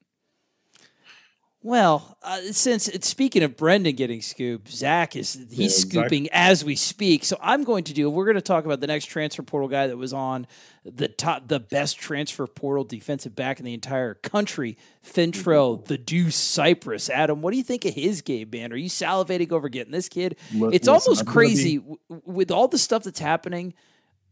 [1.63, 6.33] Well, uh, since speaking of Brendan getting scooped, Zach is he's yeah, scooping Zach.
[6.33, 7.23] as we speak.
[7.23, 8.09] So I'm going to do.
[8.09, 10.47] We're going to talk about the next transfer portal guy that was on
[10.87, 15.85] the top, the best transfer portal defensive back in the entire country, Fentrell mm-hmm.
[15.85, 17.11] the Deuce Cypress.
[17.11, 18.73] Adam, what do you think of his game, man?
[18.73, 20.37] Are you salivating over getting this kid?
[20.51, 21.97] It's almost crazy be...
[22.25, 23.75] with all the stuff that's happening.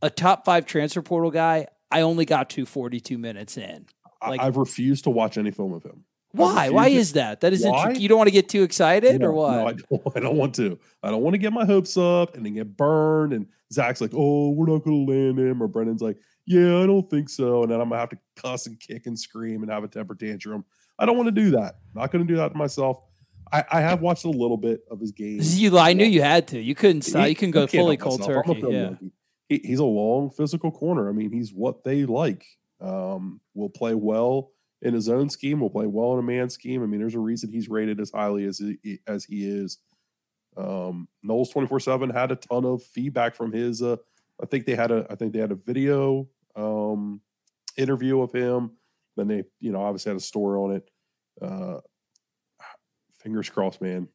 [0.01, 1.66] A top five transfer portal guy.
[1.91, 3.85] I only got to 42 minutes in.
[4.26, 6.05] Like, I've refused to watch any film of him.
[6.33, 6.68] Why?
[6.68, 7.41] Why is that?
[7.41, 8.03] That is interesting.
[8.03, 9.53] You don't want to get too excited, no, or what?
[9.53, 10.79] No, I don't, I don't want to.
[11.03, 13.33] I don't want to get my hopes up and then get burned.
[13.33, 16.87] And Zach's like, "Oh, we're not going to land him," or Brendan's like, "Yeah, I
[16.87, 19.72] don't think so." And then I'm gonna have to cuss and kick and scream and
[19.72, 20.64] have a temper tantrum.
[20.99, 21.76] I don't want to do that.
[21.95, 23.01] not going to do that to myself.
[23.53, 25.41] I, I, have watched a little bit of his game.
[25.43, 26.61] You, I knew you had to.
[26.61, 27.24] You couldn't stop.
[27.24, 28.62] He, you can go fully cold turkey.
[28.68, 28.95] Yeah.
[29.49, 31.09] He, he's a long physical corner.
[31.09, 32.45] I mean, he's what they like.
[32.81, 34.53] Um, will play well
[34.83, 36.83] in his own scheme, will play well in a man scheme.
[36.83, 39.79] I mean, there's a reason he's rated as highly as he, as he is.
[40.57, 43.83] Um, twenty four seven had a ton of feedback from his.
[43.83, 43.97] Uh,
[44.43, 47.20] I think they had a I think they had a video um,
[47.76, 48.72] interview of him.
[49.16, 50.91] Then they you know obviously had a story on it.
[51.41, 51.81] Uh,
[53.18, 54.09] fingers crossed, man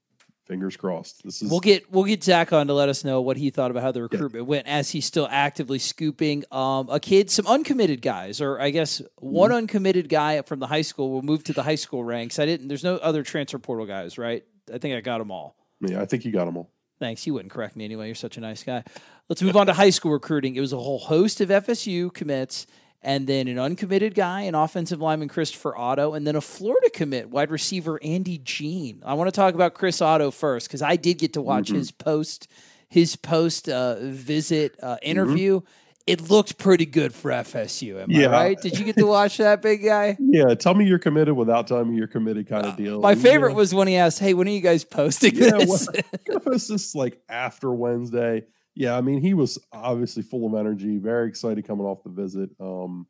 [0.45, 1.23] fingers crossed.
[1.23, 3.71] This is we'll get we'll get Zach on to let us know what he thought
[3.71, 4.49] about how the recruitment yeah.
[4.49, 9.01] went as he's still actively scooping um, a kid, some uncommitted guys, or I guess
[9.17, 9.57] one mm-hmm.
[9.57, 12.39] uncommitted guy from the high school will move to the high school ranks.
[12.39, 12.67] I didn't.
[12.67, 14.43] There's no other transfer portal guys, right?
[14.73, 15.55] I think I got them all.
[15.81, 16.69] Yeah, I think you got them all.
[16.99, 17.27] Thanks.
[17.27, 18.05] You wouldn't correct me anyway.
[18.05, 18.83] You're such a nice guy.
[19.27, 20.55] Let's move on to high school recruiting.
[20.55, 22.67] It was a whole host of FSU commits
[23.03, 27.29] and then an uncommitted guy, an offensive lineman, Christopher Otto, and then a Florida commit,
[27.29, 29.01] wide receiver Andy Jean.
[29.05, 31.75] I want to talk about Chris Otto first because I did get to watch mm-hmm.
[31.75, 32.47] his post,
[32.87, 35.59] his post uh, visit uh, interview.
[35.59, 35.67] Mm-hmm.
[36.05, 38.01] it looked pretty good for FSU.
[38.03, 38.27] Am Yeah.
[38.27, 38.61] I right?
[38.61, 40.17] Did you get to watch that big guy?
[40.33, 42.97] Yeah, tell me you're committed without telling me you're committed kind of deal.
[42.97, 43.55] Uh, My favorite Yeah.
[43.57, 45.87] was when he asked, "Hey, when are you guys posting Yeah, this?"
[46.25, 48.43] it was just like after Wednesday.
[48.75, 52.49] Yeah, I mean, he was obviously full of energy, very excited coming off the visit.
[52.59, 53.07] Um,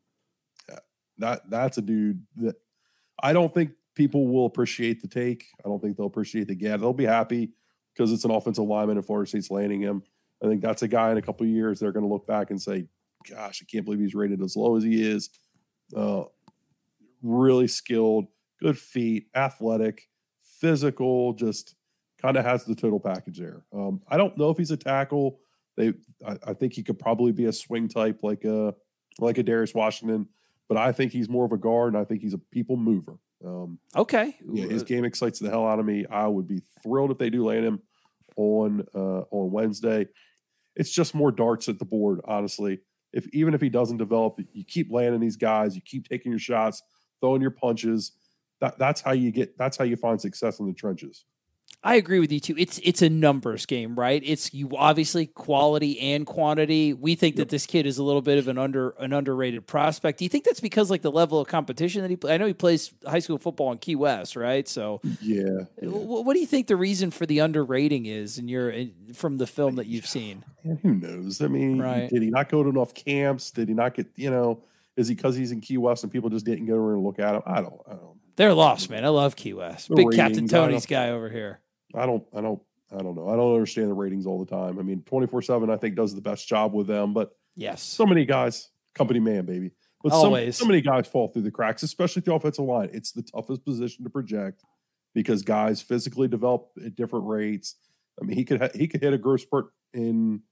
[1.18, 2.56] that that's a dude that
[3.22, 5.46] I don't think people will appreciate the take.
[5.64, 6.80] I don't think they'll appreciate the get.
[6.80, 7.52] They'll be happy
[7.94, 10.02] because it's an offensive lineman and Florida State's landing him.
[10.42, 12.60] I think that's a guy in a couple years they're going to look back and
[12.60, 12.86] say,
[13.28, 15.30] "Gosh, I can't believe he's rated as low as he is."
[15.96, 16.24] Uh,
[17.22, 18.26] really skilled,
[18.60, 20.08] good feet, athletic,
[20.60, 21.74] physical, just
[22.20, 23.62] kind of has the total package there.
[23.72, 25.40] Um, I don't know if he's a tackle.
[25.76, 25.94] They,
[26.26, 28.74] I, I think he could probably be a swing type like a
[29.18, 30.28] like a Darius Washington,
[30.68, 33.18] but I think he's more of a guard, and I think he's a people mover.
[33.44, 34.36] Um, okay.
[34.50, 36.06] yeah, his game excites the hell out of me.
[36.10, 37.82] I would be thrilled if they do land him
[38.36, 40.08] on uh, on Wednesday.
[40.76, 42.80] It's just more darts at the board, honestly.
[43.12, 46.38] If even if he doesn't develop, you keep landing these guys, you keep taking your
[46.38, 46.82] shots,
[47.20, 48.12] throwing your punches.
[48.60, 49.56] That that's how you get.
[49.58, 51.24] That's how you find success in the trenches.
[51.86, 52.54] I agree with you too.
[52.56, 54.22] It's it's a numbers game, right?
[54.24, 56.94] It's you obviously quality and quantity.
[56.94, 60.18] We think that this kid is a little bit of an under an underrated prospect.
[60.18, 62.16] Do you think that's because like the level of competition that he?
[62.16, 64.66] play- I know he plays high school football in Key West, right?
[64.66, 68.70] So, Yeah, wh- what do you think the reason for the underrating is in your
[68.70, 70.42] in, from the film that you've seen?
[70.62, 71.42] And who knows?
[71.42, 72.08] I mean, Right.
[72.08, 73.50] did he not go to enough camps?
[73.50, 74.06] Did he not get?
[74.16, 74.62] You know,
[74.96, 77.18] is he because he's in Key West and people just didn't go over and look
[77.18, 77.42] at him?
[77.44, 77.80] I don't.
[77.86, 78.13] I don't.
[78.36, 79.04] They're lost, man.
[79.04, 79.88] I love Key West.
[79.88, 81.60] The Big Captain ratings, I Tony's guy over here.
[81.94, 82.60] I don't, I don't,
[82.92, 83.28] I don't know.
[83.28, 84.78] I don't understand the ratings all the time.
[84.78, 87.82] I mean, 24 7, I think, does the best job with them, but Yes.
[87.82, 89.70] so many guys, company man, baby.
[90.02, 90.56] But Always.
[90.56, 92.90] So, so many guys fall through the cracks, especially the offensive line.
[92.92, 94.62] It's the toughest position to project
[95.14, 97.76] because guys physically develop at different rates.
[98.20, 100.42] I mean, he could ha- he could hit a growth spurt in,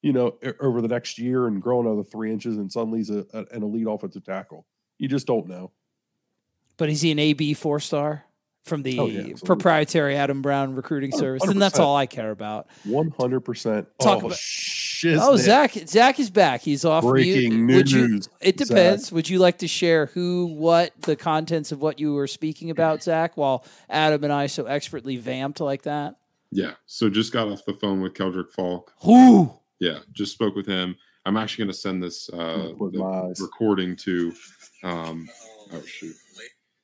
[0.00, 3.26] you know, over the next year and grow another three inches, and suddenly he's a,
[3.34, 4.66] a- an elite offensive tackle.
[4.98, 5.72] You just don't know.
[6.82, 8.24] But is he an AB four star
[8.64, 11.44] from the Oh, yeah, proprietary Adam Brown recruiting service?
[11.44, 12.66] And that's all I care about.
[12.82, 13.86] One hundred percent.
[14.00, 15.18] Talk Oh, about- shiznit.
[15.22, 15.74] Oh, Zach!
[15.86, 16.62] Zach is back.
[16.62, 17.76] He's off Breaking mute.
[17.76, 18.66] Would you- news, it Zach.
[18.66, 19.12] depends.
[19.12, 23.00] Would you like to share who, what, the contents of what you were speaking about,
[23.04, 23.36] Zach?
[23.36, 26.16] While Adam and I so expertly vamped like that.
[26.50, 26.72] Yeah.
[26.86, 28.92] So just got off the phone with Keldric Faulk.
[29.02, 29.52] Who?
[29.78, 30.96] Yeah, just spoke with him.
[31.26, 33.40] I'm actually going to send this uh, Put the my eyes.
[33.40, 34.32] recording to.
[34.82, 35.28] Um,
[35.72, 36.16] oh shoot!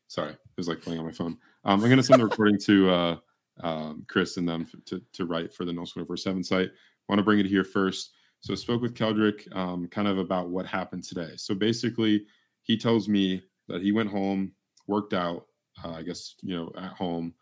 [0.08, 1.36] Sorry, it was like playing on my phone.
[1.64, 3.16] Um, I'm going to send the recording to uh,
[3.60, 6.70] um, Chris and them to, to write for the 24 7 site.
[7.08, 8.12] Want to bring it here first.
[8.40, 11.32] So spoke with Keldric um, kind of about what happened today.
[11.36, 12.24] So basically,
[12.62, 14.52] he tells me that he went home,
[14.86, 15.46] worked out,
[15.84, 17.34] uh, I guess you know at home,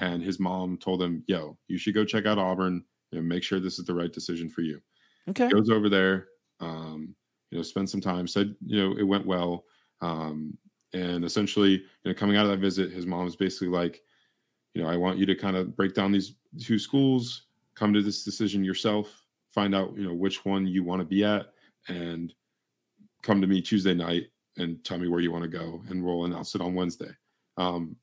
[0.00, 3.60] and his mom told him, "Yo, you should go check out Auburn and make sure
[3.60, 4.80] this is the right decision for you."
[5.28, 5.48] Okay.
[5.48, 6.28] goes over there,
[6.60, 7.14] um,
[7.50, 8.26] you know, spend some time.
[8.26, 9.64] Said, you know, it went well,
[10.00, 10.56] um,
[10.94, 14.02] and essentially, you know, coming out of that visit, his mom was basically like,
[14.74, 17.42] you know, I want you to kind of break down these two schools,
[17.74, 21.24] come to this decision yourself, find out, you know, which one you want to be
[21.24, 21.46] at,
[21.88, 22.32] and
[23.22, 24.24] come to me Tuesday night
[24.56, 27.10] and tell me where you want to go, and we'll announce it on Wednesday.
[27.56, 27.96] Um,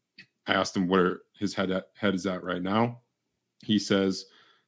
[0.47, 2.99] I asked him where his head at, head is at right now.
[3.63, 4.25] He says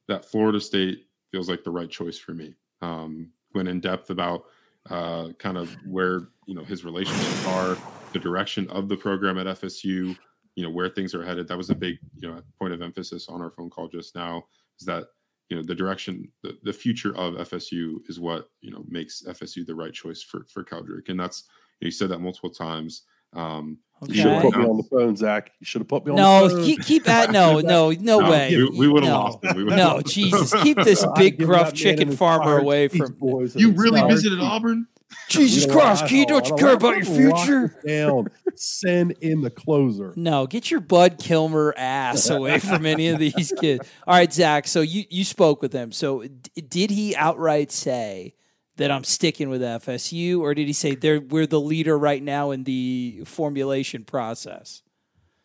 [0.08, 2.54] that Florida State feels like the right choice for me.
[2.80, 4.44] Um, went in depth about
[4.90, 7.76] uh, kind of where you know his relationships are,
[8.14, 10.16] the direction of the program at FSU,
[10.54, 11.46] you know where things are headed.
[11.48, 14.44] That was a big you know point of emphasis on our phone call just now.
[14.80, 15.04] Is that
[15.50, 19.66] you know the direction, the, the future of FSU is what you know makes FSU
[19.66, 21.44] the right choice for for Keldric, and that's
[21.80, 23.02] you said that multiple times.
[23.34, 25.50] Um, You should have put me on the phone, Zach.
[25.58, 26.64] You should have put me on No, the phone.
[26.64, 28.56] keep, keep at no, no, no, No, way.
[28.56, 29.18] we- we would've no.
[29.18, 29.56] lost him.
[29.56, 30.30] We no, lost him.
[30.30, 33.12] Jesus, keep this big gruff chicken farmer away from.
[33.14, 34.38] Boys you really entire visited.
[34.38, 34.86] Auburn?
[35.28, 36.10] Jesus You know Christ, what?
[36.10, 37.78] kid, don't you care about your future?
[37.84, 38.28] it Down.
[38.56, 40.12] Send in the closer.
[40.16, 43.88] No, get your Bud Kilmer ass away from any of these kids.
[44.06, 44.66] All right, Zach.
[44.66, 45.92] So you you spoke with him.
[45.92, 48.34] So d- did he outright say
[48.76, 52.50] that I'm sticking with FSU, or did he say they're we're the leader right now
[52.52, 54.82] in the formulation process?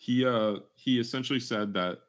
[0.02, 2.00] he uh he essentially said that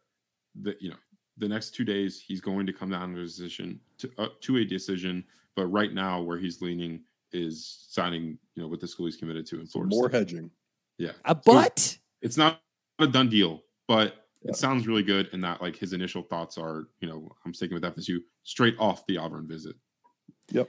[0.63, 0.97] that you know
[1.39, 4.59] the next two days he's going to come down to a decision to, uh, to
[4.59, 5.25] a decision
[5.57, 7.01] but right now where he's leaning
[7.33, 10.19] is signing you know with the school he's committed to in Florida More State.
[10.19, 10.51] hedging.
[10.99, 12.61] yeah A So but it's not
[12.99, 14.51] a done deal but Yeah.
[14.51, 17.75] it sounds really good in that like his initial thoughts are you know i'm sticking
[17.75, 19.77] with FSU straight off the Auburn visit
[20.53, 20.69] Yep.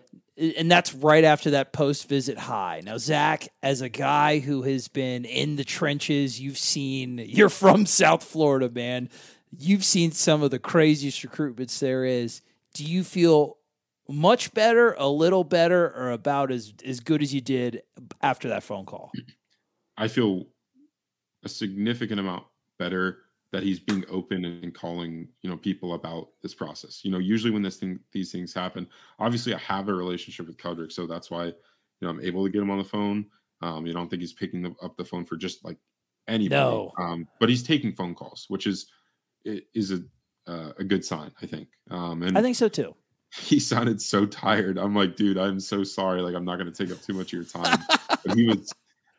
[0.57, 2.81] and that's right after that post visit high.
[2.85, 7.87] Now, Zach, as a guy who has been in the trenches, you've seen, you're from
[7.87, 9.09] South Florida, man.
[9.57, 12.43] You've seen some of the craziest recruitments there is.
[12.75, 13.57] Do you feel
[14.09, 17.81] much better, a little better, or about as as good as you did
[18.21, 19.11] after that phone call?
[19.97, 20.45] I feel
[21.43, 22.45] a significant amount
[22.77, 23.19] better
[23.51, 27.03] that he's being open and calling you know people about this process.
[27.03, 28.87] You know, usually when this thing these things happen,
[29.19, 31.53] obviously I have a relationship with Keldric, so that's why you
[32.01, 33.25] know I'm able to get him on the phone.
[33.61, 35.77] Um, you don't think he's picking the, up the phone for just like
[36.27, 36.91] anybody, No.
[36.97, 38.87] um, but he's taking phone calls, which is
[39.45, 40.01] is a
[40.47, 41.67] uh, a good sign, I think.
[41.91, 42.95] Um, and I think so too.
[43.33, 44.77] He sounded so tired.
[44.77, 46.21] I'm like, dude, I'm so sorry.
[46.21, 47.79] Like, I'm not going to take up too much of your time.
[48.25, 48.73] but he was,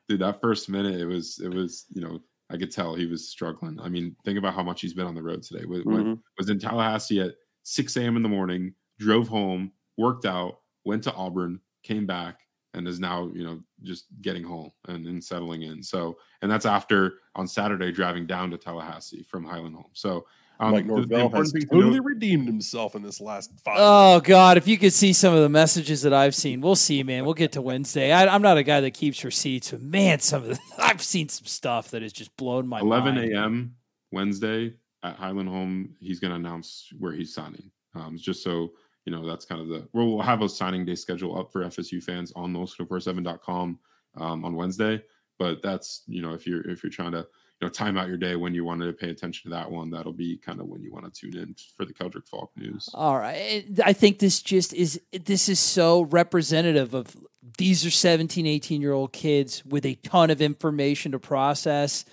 [0.08, 3.28] dude, that first minute, it was, it was, you know, I could tell he was
[3.28, 3.80] struggling.
[3.80, 5.64] I mean, think about how much he's been on the road today.
[5.64, 6.20] Was, Mhm.
[6.38, 8.16] was in Tallahassee at 6 a.m.
[8.16, 12.40] in the morning, drove home, worked out, went to Auburn, came back,
[12.74, 15.82] and is now, you know, just getting home and, and settling in.
[15.82, 19.90] So, and that's after on Saturday driving down to Tallahassee from Highland Home.
[19.94, 20.26] So,
[20.62, 23.76] um, Mike the- the Norvell has thing to totally redeemed himself in this last five.
[23.78, 24.56] Oh God!
[24.56, 27.24] If you could see some of the messages that I've seen, we'll see, man.
[27.24, 28.12] We'll get to Wednesday.
[28.12, 31.28] I, I'm not a guy that keeps receipts, but man, some of the, I've seen
[31.28, 33.32] some stuff that has just blown my 11 mind.
[33.32, 33.76] a.m.
[34.12, 35.94] Wednesday at Highland Home.
[36.00, 37.70] He's going to announce where he's signing.
[37.94, 38.72] Um, just so
[39.04, 41.64] you know, that's kind of the we'll, we'll have a signing day schedule up for
[41.64, 43.78] FSU fans on Noles247.com
[44.16, 45.02] um, on Wednesday.
[45.38, 47.26] But that's you know, if you're if you're trying to you
[47.62, 50.12] know time out your day when you wanted to pay attention to that one, that'll
[50.12, 52.88] be kind of when you want to tune in for the Keldric Faulk news.
[52.92, 53.64] All right.
[53.84, 57.16] I think this just is this is so representative of
[57.58, 62.04] these are 17, 18 year old kids with a ton of information to process.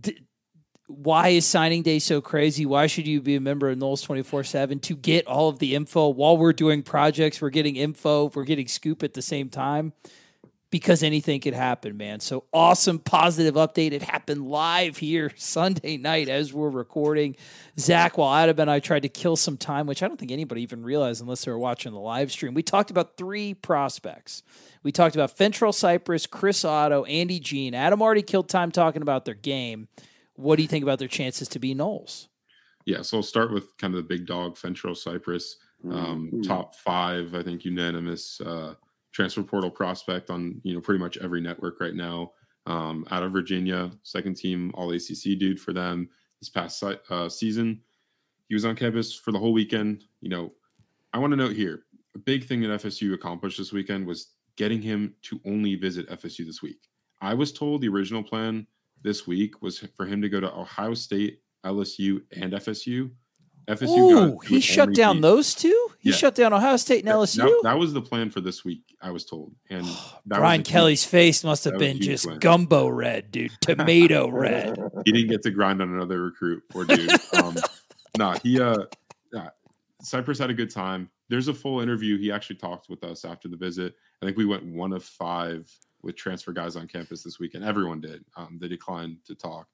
[0.00, 0.20] D-
[0.86, 2.64] why is signing day so crazy?
[2.64, 5.74] Why should you be a member of Noles 24 7 to get all of the
[5.74, 7.42] info while we're doing projects?
[7.42, 9.92] We're getting info, we're getting scoop at the same time
[10.70, 12.20] because anything could happen, man.
[12.20, 13.92] So awesome, positive update.
[13.92, 17.36] It happened live here Sunday night as we're recording.
[17.78, 20.62] Zach, while Adam and I tried to kill some time, which I don't think anybody
[20.62, 24.42] even realized unless they were watching the live stream, we talked about three prospects.
[24.82, 27.74] We talked about Fentrell Cypress, Chris Otto, Andy Jean.
[27.74, 29.88] Adam already killed time talking about their game.
[30.34, 32.28] What do you think about their chances to be Noles?
[32.84, 35.56] Yeah, so I'll start with kind of the big dog, Fentrell Cypress.
[35.90, 36.46] um, Mhm.
[36.46, 38.74] top five, I think unanimous uh,
[39.18, 42.30] transfer portal prospect on you know pretty much every network right now.
[42.66, 46.08] Um, out of Virginia, second team All ACC dude for them
[46.40, 47.80] this past uh, season.
[48.48, 50.04] He was on campus for the whole weekend.
[50.20, 50.52] You know,
[51.12, 51.80] I want to note here
[52.14, 56.46] a big thing that FSU accomplished this weekend was getting him to only visit FSU
[56.46, 56.78] this week.
[57.20, 58.68] I was told the original plan
[59.02, 63.10] this week was for him to go to Ohio State, LSU, and FSU.
[63.68, 65.87] FSU got- Ooh, he shut down those two?
[66.00, 66.16] He Yeah.
[66.16, 67.38] shut down Ohio State and LSU?
[67.38, 69.54] That, that was the plan for this week, I was told.
[69.68, 72.26] And that was Brian a huge- Kelly's face must have that was a been just
[72.26, 72.38] win.
[72.38, 73.52] gumbo red, dude.
[73.60, 74.78] Tomato red.
[75.04, 77.10] he didn't get to grind on another recruit, poor dude.
[77.34, 77.56] Um,
[78.18, 78.84] nah, he uh,
[79.32, 79.50] yeah,
[80.02, 81.10] Cypress had a good time.
[81.28, 82.16] There's a full interview.
[82.16, 83.94] He actually talked with us after the visit.
[84.22, 85.70] I think we went one of five
[86.02, 88.24] with transfer guys on campus this week, and everyone did.
[88.36, 89.66] Um, they declined to talk.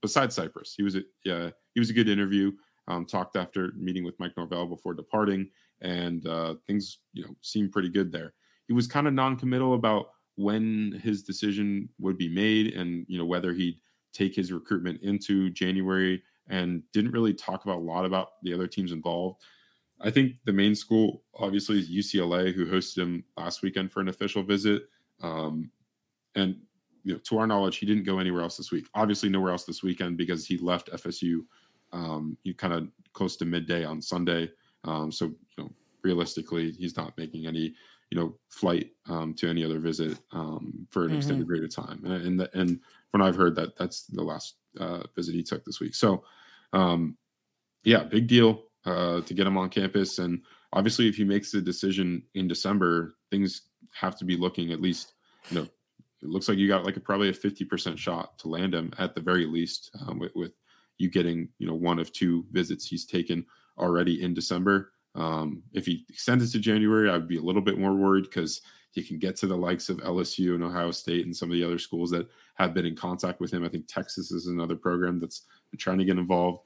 [0.00, 2.52] Besides Cypress, he was a yeah, he was a good interview.
[2.88, 5.48] Um, talked after meeting with Mike Norvell before departing,
[5.82, 8.32] and uh, things you know seemed pretty good there.
[8.66, 10.06] He was kind of non-committal about
[10.36, 13.78] when his decision would be made, and you know whether he'd
[14.12, 18.66] take his recruitment into January, and didn't really talk about a lot about the other
[18.66, 19.42] teams involved.
[20.00, 24.08] I think the main school obviously is UCLA, who hosted him last weekend for an
[24.08, 24.82] official visit.
[25.22, 25.70] Um,
[26.34, 26.56] and
[27.04, 28.86] you know, to our knowledge, he didn't go anywhere else this week.
[28.94, 31.40] Obviously, nowhere else this weekend because he left FSU.
[31.92, 34.50] Um, he kind of close to midday on Sunday.
[34.84, 35.72] Um, so you know,
[36.02, 37.74] realistically, he's not making any
[38.10, 41.16] you know flight um, to any other visit um, for an Mhm.
[41.16, 42.04] extended period of time.
[42.04, 42.80] And and, the, and
[43.12, 45.94] when I've heard that, that's the last uh, visit he took this week.
[45.94, 46.24] So
[46.72, 47.16] um,
[47.84, 50.18] yeah, big deal uh, to get him on campus.
[50.18, 53.62] And obviously, if he makes the decision in December, things
[53.94, 55.14] have to be looking at least,
[55.50, 55.62] you know,
[56.22, 59.14] it looks like you got like a, probably a 50% shot to land him at
[59.14, 60.52] the very least um, with, with
[60.98, 63.44] you getting, you know, one of two visits he's taken
[63.78, 64.92] already in December.
[65.14, 68.24] Um, if he extends it to January, I would be a little bit more worried
[68.24, 68.62] because
[68.92, 71.64] he can get to the likes of LSU and Ohio State and some of the
[71.64, 73.64] other schools that have been in contact with him.
[73.64, 75.42] I think Texas is another program that's
[75.78, 76.60] trying to get involved.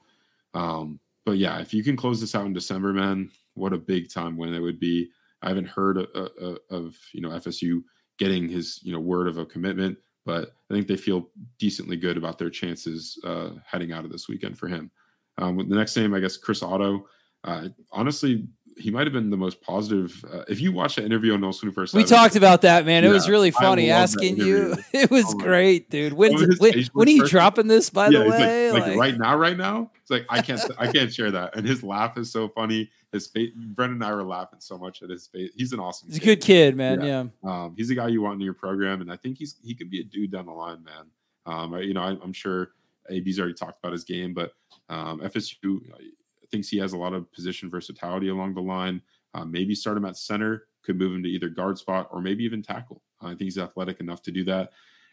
[0.53, 4.11] Um, but yeah, if you can close this out in December, man, what a big
[4.11, 5.09] time when it would be.
[5.41, 7.83] I haven't heard of, of, of you know FSU
[8.17, 11.29] getting his you know word of a commitment, but I think they feel
[11.59, 14.91] decently good about their chances uh, heading out of this weekend for him.
[15.37, 17.07] Um, with the next name, I guess Chris Otto.
[17.43, 20.23] Uh, honestly, he might have been the most positive.
[20.31, 23.03] Uh, if you watch the interview on twenty first, we talked about that, man.
[23.03, 24.75] It Yeah, was really funny asking you.
[24.93, 26.13] It was Oh great, dude.
[26.13, 27.89] Was his when, when are you dropping this?
[27.89, 30.61] By yeah, the way, like, like, Like- right now, right now, it's like I can't,
[30.77, 31.55] I can't share that.
[31.55, 32.89] And his laugh is so funny.
[33.11, 35.51] His face, Brendan and I were laughing so much at his face.
[35.55, 36.09] He's an awesome.
[36.09, 37.01] he's a good kid, man.
[37.01, 37.25] Yeah.
[37.43, 37.63] Yeah.
[37.63, 39.89] Um, he's a guy you want in your program, and I think he's he could
[39.89, 41.05] be a dude down the line, man.
[41.45, 42.71] Um, you know, I, I'm sure
[43.11, 44.53] AB's already talked about his game, but
[44.89, 45.97] um, FSU uh,
[46.51, 49.01] thinks he has a lot of position versatility along the line.
[49.33, 52.43] Uh, maybe start him at center, could move him to either guard spot or maybe
[52.43, 53.01] even tackle.
[53.21, 54.71] I think he's athletic enough to do that,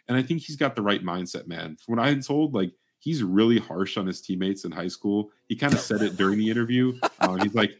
[0.08, 1.76] and I think he's got the right mindset, man.
[1.76, 5.30] From what I had told, like he's really harsh on his teammates in high school.
[5.46, 6.98] He kind of said it during the interview.
[7.20, 7.72] Uh, he's like,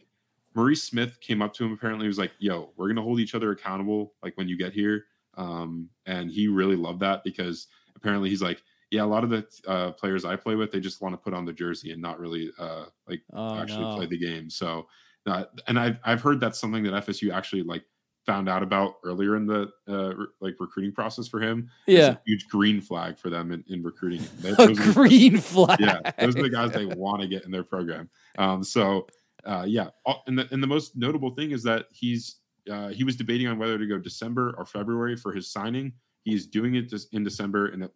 [0.55, 3.35] Maurice Smith came up to him apparently he was like, "Yo, we're gonna hold each
[3.35, 5.05] other accountable like when you get here."
[5.37, 8.63] Um, and he really loved that because apparently he's like,
[8.95, 11.33] "Yeah, a lot of the uh, players I play with, they just want to put
[11.33, 13.95] on the jersey and not really uh, like Oh actually no.
[13.95, 14.87] play the game." So,
[15.25, 17.83] uh, and I've I've heard that's something that FSU actually like
[18.25, 21.69] found out about earlier in the uh, re- like recruiting process for him.
[21.85, 22.07] Yeah.
[22.13, 24.23] a huge green flag for them in, in recruiting.
[24.39, 25.79] They- A are the- green flag.
[25.81, 28.09] yeah, those are the guys they want to get in their program.
[28.39, 29.05] Um, so
[29.45, 29.89] uh, yeah,
[30.25, 32.37] and the and the most notable thing is that he's
[32.71, 35.93] uh, he was debating on whether to go December or February for his signing.
[36.23, 37.87] He's doing it in December, and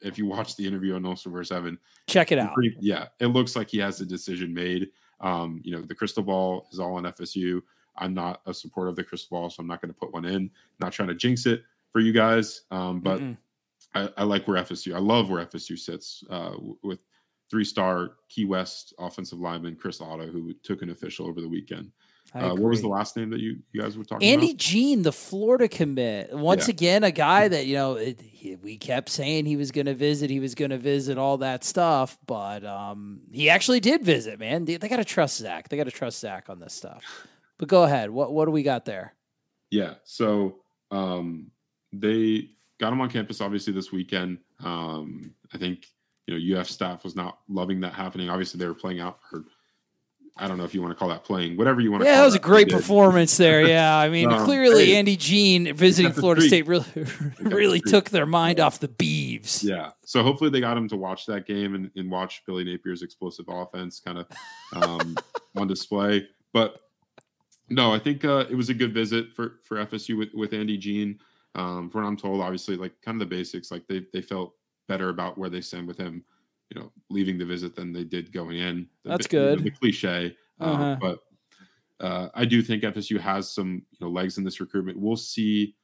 [0.00, 2.54] if you watch the interview on No Silver Seven, Check it out.
[2.54, 4.88] pretty- yeah, it looks like he has the decision made.
[5.20, 7.62] Um, you know, the crystal ball is all on FSU.
[7.96, 10.24] I'm not a supporter of the crystal ball, so I'm not going to put one
[10.26, 10.50] in.
[10.80, 11.62] Not trying to jinx it
[11.92, 13.20] for you guys, um, but
[13.94, 14.94] I, I like where FSU.
[14.94, 17.02] I love where FSU sits uh, with
[17.50, 21.90] three-star Key West offensive lineman Chris Otto, who took an official over the weekend.
[22.44, 24.42] Uh, what was the last name that you you guys were talking Andy about?
[24.50, 26.32] Andy Jean, the Florida commit.
[26.36, 26.72] Once Yeah.
[26.72, 29.94] again, a guy that, you know, it, he, we kept saying he was going to
[29.94, 34.38] visit, he was going to visit all that stuff, but um, he actually did visit,
[34.38, 34.64] man.
[34.64, 35.68] They, they got to trust Zach.
[35.68, 37.02] They got to trust Zach on this stuff.
[37.58, 38.10] But go ahead.
[38.10, 39.14] What what do we got there?
[39.70, 39.94] Yeah.
[40.04, 40.56] So
[40.90, 41.50] um,
[41.92, 44.38] they got him on campus obviously this weekend.
[44.62, 45.86] Um, I think
[46.26, 48.28] you know UF staff was not loving that happening.
[48.28, 49.20] Obviously, they were playing out.
[49.32, 49.44] Or,
[50.38, 52.08] I don't know if you want to call that playing, whatever you want to.
[52.10, 53.66] Yeah, that was a great performance there.
[53.66, 56.50] Yeah, I mean, Um, clearly hey, Andy Jean visiting Florida streak.
[56.50, 56.84] State really
[57.40, 57.90] really streak.
[57.90, 59.64] took their mind off the Beeves.
[59.64, 59.90] Yeah.
[60.04, 63.46] So hopefully they got him to watch that game and, and watch Billy Napier's explosive
[63.48, 64.26] offense kind of
[64.74, 65.16] um,
[65.56, 66.28] on display.
[66.52, 66.80] But
[67.68, 70.76] no, I think uh, it was a good visit for for FSU with with Andy
[70.76, 71.18] Jean.
[71.54, 74.52] Um, from what I'm told, obviously, like kind of the basics, like they they felt
[74.86, 76.22] better about where they stand with him,
[76.70, 78.88] you know, leaving the visit than they did going in.
[79.04, 79.64] The, That's bi- you know, good.
[79.64, 80.96] The, cliche, um, Uh-huh.
[81.00, 81.18] but
[82.00, 84.98] uh, I do think FSU has some you know legs in this recruitment.
[84.98, 85.76] We'll see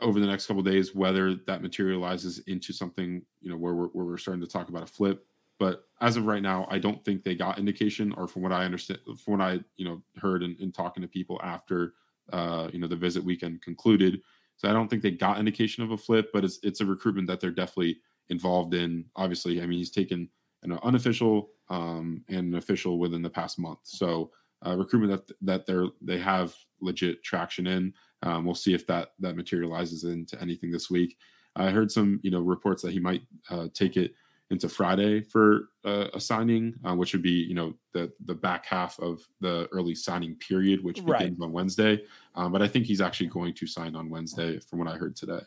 [0.00, 3.88] over the next couple of days whether that materializes into something you know where we're,
[3.88, 5.26] where we're starting to talk about a flip
[5.58, 8.64] but as of right now i don't think they got indication or from what i
[8.64, 11.94] understand from what i you know heard in, in talking to people after
[12.32, 14.20] uh you know the visit weekend concluded
[14.56, 17.28] so i don't think they got indication of a flip but it's it's a recruitment
[17.28, 17.98] that they're definitely
[18.30, 20.28] involved in obviously i mean he's taken
[20.62, 24.30] an unofficial um and an official within the past month so
[24.66, 27.92] uh, recruitment that that they're they have legit traction in
[28.24, 31.16] um, we'll see if that that materializes into anything this week.
[31.56, 34.14] I heard some you know reports that he might uh, take it
[34.50, 38.66] into Friday for uh, a signing, uh, which would be you know the the back
[38.66, 41.18] half of the early signing period, which Right.
[41.20, 42.02] begins on Wednesday.
[42.34, 45.14] Um, but I think he's actually going to sign on Wednesday, from what I heard
[45.14, 45.40] today.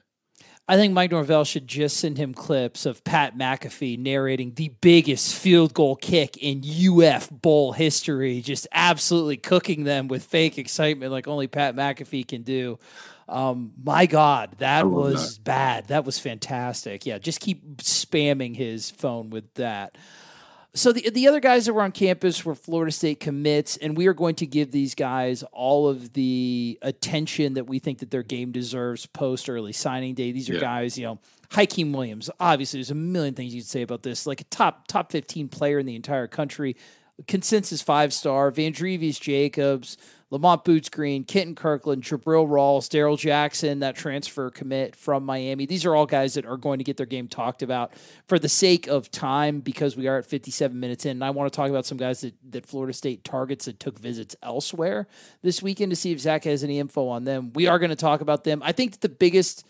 [0.69, 5.33] I think Mike Norvell should just send him clips of Pat McAfee narrating the biggest
[5.33, 11.25] field goal kick in UF Bowl history, just absolutely cooking them with fake excitement like
[11.25, 12.79] only Pat McAfee can do.
[13.29, 15.87] Um, my God, that was bad.
[15.87, 17.05] That was fantastic.
[17.05, 19.97] Yeah, just keep spamming his phone with that.
[20.77, 24.05] So the the other guys that were on campus were Florida State commits, and we
[24.05, 28.21] are going to give these guys all of the attention that we think that their
[28.23, 30.31] game deserves post early signing day.
[30.31, 30.59] These are Yeah.
[30.59, 31.19] guys, you know,
[31.49, 32.29] Hykeem Williams.
[32.39, 34.27] Obviously, there's a million things you could say about this.
[34.27, 36.75] Like a top top 15 player in the entire country,
[37.27, 38.51] consensus five star.
[38.51, 39.97] Van Vandrevius Jacobs,
[40.29, 45.65] Lamont Boots Green, Kenton Kirkland, Jabril Rawls, Darrell Jackson, that transfer commit from Miami.
[45.65, 47.93] These are all guys that are going to get their game talked about
[48.27, 51.11] for the sake of time because we are at 57 minutes in.
[51.11, 53.97] And I want to talk about some guys that, that Florida State targets that took
[53.97, 55.07] visits elsewhere
[55.43, 57.53] this weekend to see if Zach has any info on them.
[57.53, 58.61] We are going to talk about them.
[58.63, 59.65] I think that the biggest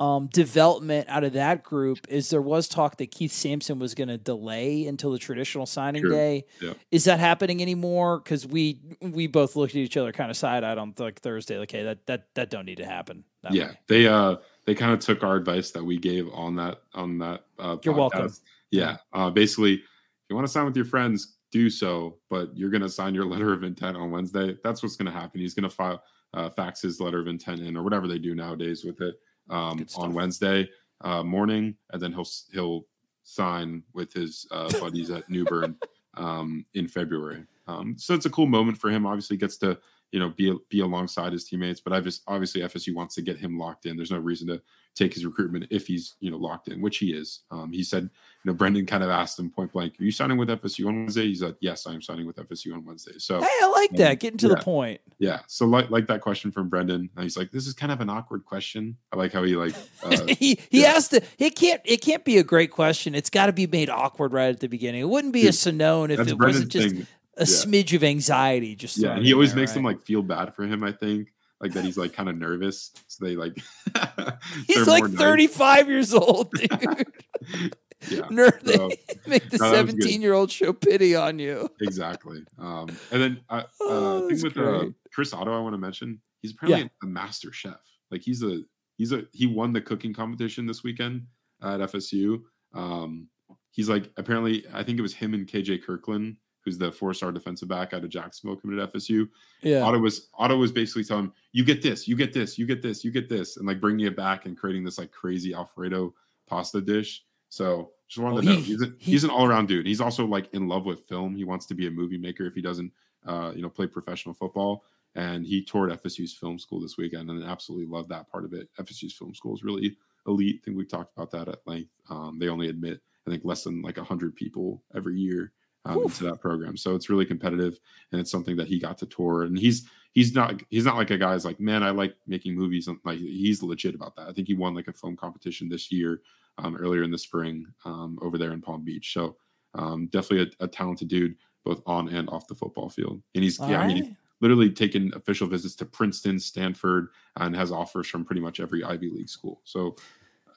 [0.00, 4.08] um, development out of that group is there was talk that Keith Sampson was going
[4.08, 6.10] to delay until the traditional signing Sure.
[6.10, 6.44] day.
[6.60, 6.74] Yeah.
[6.90, 8.18] Is that happening anymore?
[8.18, 11.58] Because we we both looked at each other kind of side eyed on like Thursday.
[11.58, 13.24] Like, hey, that that that don't need to happen.
[13.50, 13.78] yeah, way.
[13.88, 14.36] they uh
[14.66, 17.44] they kind of took our advice that we gave on that on that.
[17.58, 18.32] Uh, You're welcome.
[18.70, 19.82] Yeah, uh, basically, if
[20.30, 23.26] you want to sign with your friends, do so, but you're going to sign your
[23.32, 24.56] letter of intent on Wednesday.
[24.64, 25.40] That's what's going to happen.
[25.40, 28.34] He's going to file, uh, fax his letter of intent in, or whatever they do
[28.34, 29.16] nowadays with it,
[29.50, 30.68] um, on Wednesday
[31.02, 32.86] uh, morning, and then he'll he'll
[33.22, 35.76] sign with his uh, buddies at New Bern
[36.16, 37.44] um, in February.
[37.68, 39.06] Um, so it's a cool moment for him.
[39.06, 39.78] Obviously, gets to
[40.12, 43.38] you know be be alongside his teammates, but I just obviously FSU wants to get
[43.38, 43.96] him locked in.
[43.96, 44.60] There's no reason to
[44.94, 47.40] take his recruitment if he's you know locked in, which he is.
[47.50, 50.36] Um, he said, you know, Brendan kind of asked him point blank, "Are you signing
[50.36, 53.40] with FSU on Wednesday?" He said, "Yes, I am signing with FSU on Wednesday." So
[53.40, 54.20] hey, I like that.
[54.20, 54.54] Getting to yeah.
[54.54, 55.00] the point.
[55.18, 55.40] Yeah.
[55.46, 57.08] So like like that question from Brendan.
[57.16, 59.74] And he's like, "This is kind of an awkward question." I like how he like
[60.02, 60.92] uh, he he yeah.
[60.92, 61.22] has to.
[61.38, 61.80] It can't.
[61.86, 63.14] It can't be a great question.
[63.14, 65.00] It's got to be made awkward right at the beginning.
[65.00, 67.06] It wouldn't be a Dude, Sonnone if it Brendan's wasn't just thing.
[67.38, 68.74] A smidge of anxiety.
[68.76, 70.82] Just Yeah, and he always there, makes them like feel bad for him.
[70.84, 71.28] I think
[71.60, 73.56] like that he's like kind of nervous, so they like.
[74.66, 75.18] He's like more nice.
[75.18, 76.70] 35 years old, dude.
[78.10, 78.90] Yeah, Nerd, so-
[79.28, 80.02] make the No, that was good.
[80.02, 81.68] 17 year old show pity on you.
[81.80, 82.42] exactly.
[82.58, 84.86] Um, and then uh, Oh, uh, thing with uh.
[85.14, 86.88] Chris Otto, I want to mention, he's apparently Yeah.
[87.04, 87.78] a master chef.
[88.10, 88.62] Like he's a
[88.96, 91.26] he's a he won the cooking competition this weekend
[91.62, 92.42] at FSU.
[92.74, 93.28] Um,
[93.70, 97.32] he's like apparently I think it was him and KJ Kirkland, who's the four star
[97.32, 99.28] defensive back out of Jacksonville, committed to FSU.
[99.62, 99.82] Yeah.
[99.82, 102.82] Otto was Otto was basically telling him, "You get this, you get this, you get
[102.82, 106.14] this, you get this," and like bringing it back and creating this like crazy Alfredo
[106.46, 107.24] pasta dish.
[107.48, 109.86] So just wanted Oh, to know he- he's a, he- he's an all around dude.
[109.86, 111.34] He's also like in love with film.
[111.34, 112.92] He wants to be a movie maker if he doesn't,
[113.26, 114.84] uh, you know, play professional football.
[115.14, 118.70] And he toured FSU's film school this weekend and absolutely loved that part of it.
[118.78, 119.94] FSU's film school is really
[120.26, 120.60] elite.
[120.62, 121.90] I think we talked about that at length.
[122.08, 125.52] Um, they only admit I think less than like hundred people every year
[125.84, 126.76] um, into that program.
[126.76, 127.78] So it's really competitive,
[128.10, 129.44] and it's something that he got to tour.
[129.44, 132.88] And he's he's not he's not like a guy's like man I like making movies.
[133.04, 134.28] Like he's legit about that.
[134.28, 136.22] I think he won like a film competition this year
[136.58, 139.12] um, earlier in the spring um, over there in Palm Beach.
[139.12, 139.36] So
[139.74, 143.22] um, definitely a, a talented dude both on and off the football field.
[143.34, 144.16] And he's All yeah I mean, right.
[144.40, 149.10] literally taken official visits to Princeton, Stanford, and has offers from pretty much every Ivy
[149.10, 149.60] League school.
[149.64, 149.96] So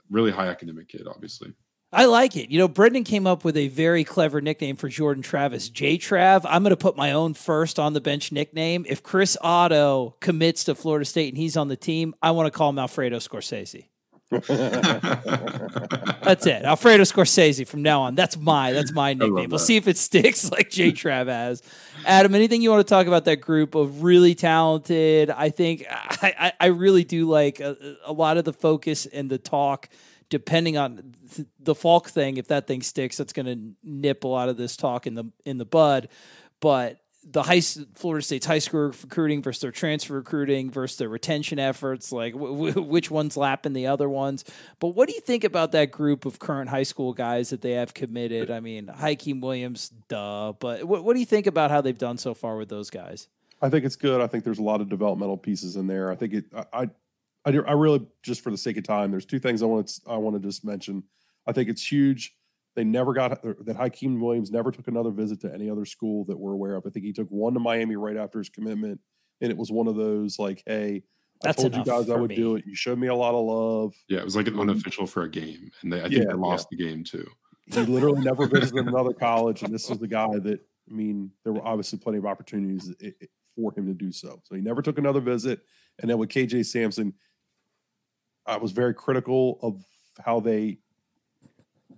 [0.09, 1.53] really high academic kid, obviously.
[1.96, 2.52] I like it.
[2.52, 6.41] You know, Brendan came up with a very clever nickname for Jordan Travis, J Trav.
[6.43, 8.86] I'm going to put my own first on the bench nickname.
[8.89, 12.52] If Chris Otto commits to Florida State and he's on the team, I want to
[12.52, 13.86] call him Alfredo Scorsese.
[14.30, 14.50] That's
[16.46, 16.64] it.
[16.64, 18.16] Alfredo Scorsese from now on.
[18.16, 19.50] That's my that's my nickname.
[19.50, 21.64] We'll see if it sticks like J Trav has.
[22.06, 25.30] Adam, anything you want to talk about that group of really talented?
[25.30, 29.30] I think I, I, I really do like a, a lot of the focus and
[29.30, 29.88] the talk.
[30.30, 34.28] Depending on th- the Faulk thing, if that thing sticks, that's going to nip a
[34.28, 36.09] lot of this talk in the in the bud.
[36.59, 41.57] But the high Florida State's high school recruiting versus their transfer recruiting versus their retention
[41.57, 44.45] efforts, like w- w- which one's lapping the other ones.
[44.80, 47.71] But what do you think about that group of current high school guys that they
[47.71, 48.51] have committed?
[48.51, 50.53] I mean, Hykeem Williams, duh.
[50.59, 53.28] But what, what do you think about how they've done so far with those guys?
[53.61, 54.21] I think it's good.
[54.21, 56.11] I think there's a lot of developmental pieces in there.
[56.11, 56.45] I think it.
[56.55, 56.89] I, I,
[57.46, 59.88] I, do- I really just for the sake of time, there's two things I want
[59.88, 61.04] to I want to just mention.
[61.48, 62.36] I think it's huge.
[62.76, 63.78] They never got that.
[63.78, 66.84] Hykeem Williams never took another visit to any other school that we're aware of.
[66.86, 69.00] I think he took one to Miami right after his commitment,
[69.41, 71.04] and it was one of those like, "Hey,
[71.41, 72.36] That's I told you guys I would me.
[72.36, 72.66] do it.
[72.66, 75.30] You showed me a lot of love." Yeah, it was like an unofficial for a
[75.30, 77.26] game, and they I think Yeah, they lost the game too.
[77.68, 81.54] He literally never visited another college, and this is the guy that I mean, there
[81.54, 84.41] were obviously plenty of opportunities i- i- for him to do so.
[84.43, 85.62] So he never took another visit.
[86.00, 87.14] And then with KJ Sampson,
[88.46, 89.84] I was very critical of
[90.24, 90.80] how they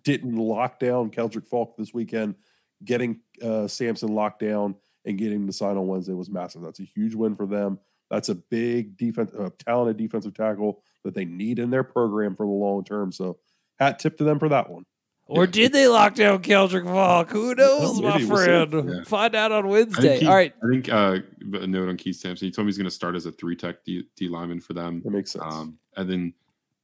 [0.04, 2.36] didn't lock down Keldric Faulk this weekend.
[2.84, 4.76] Getting uh, Sampson locked down
[5.06, 6.62] and getting him to sign on Wednesday was massive.
[6.62, 7.80] That's a huge win for them.
[8.10, 12.52] That's a big defense, talented defensive tackle that they need in their program for the
[12.52, 13.12] long term.
[13.12, 13.40] So,
[13.80, 14.86] hat tip to them for that one.
[15.30, 17.30] Or did they lock down Keldric Faulk?
[17.32, 18.18] Who knows, my.
[18.18, 18.90] We'll friend?
[18.90, 19.04] Yeah.
[19.04, 20.02] Find out on Wednesday.
[20.02, 20.54] think, he- All right.
[20.64, 21.18] I think uh,
[21.62, 22.46] a note on Keith Sampson.
[22.48, 24.74] He told me he's going to start as a three tech D, D lineman for
[24.74, 25.02] them.
[25.04, 25.44] That makes sense.
[25.46, 26.34] Um, and then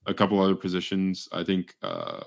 [0.06, 1.30] a couple other positions.
[1.32, 2.24] I think uh,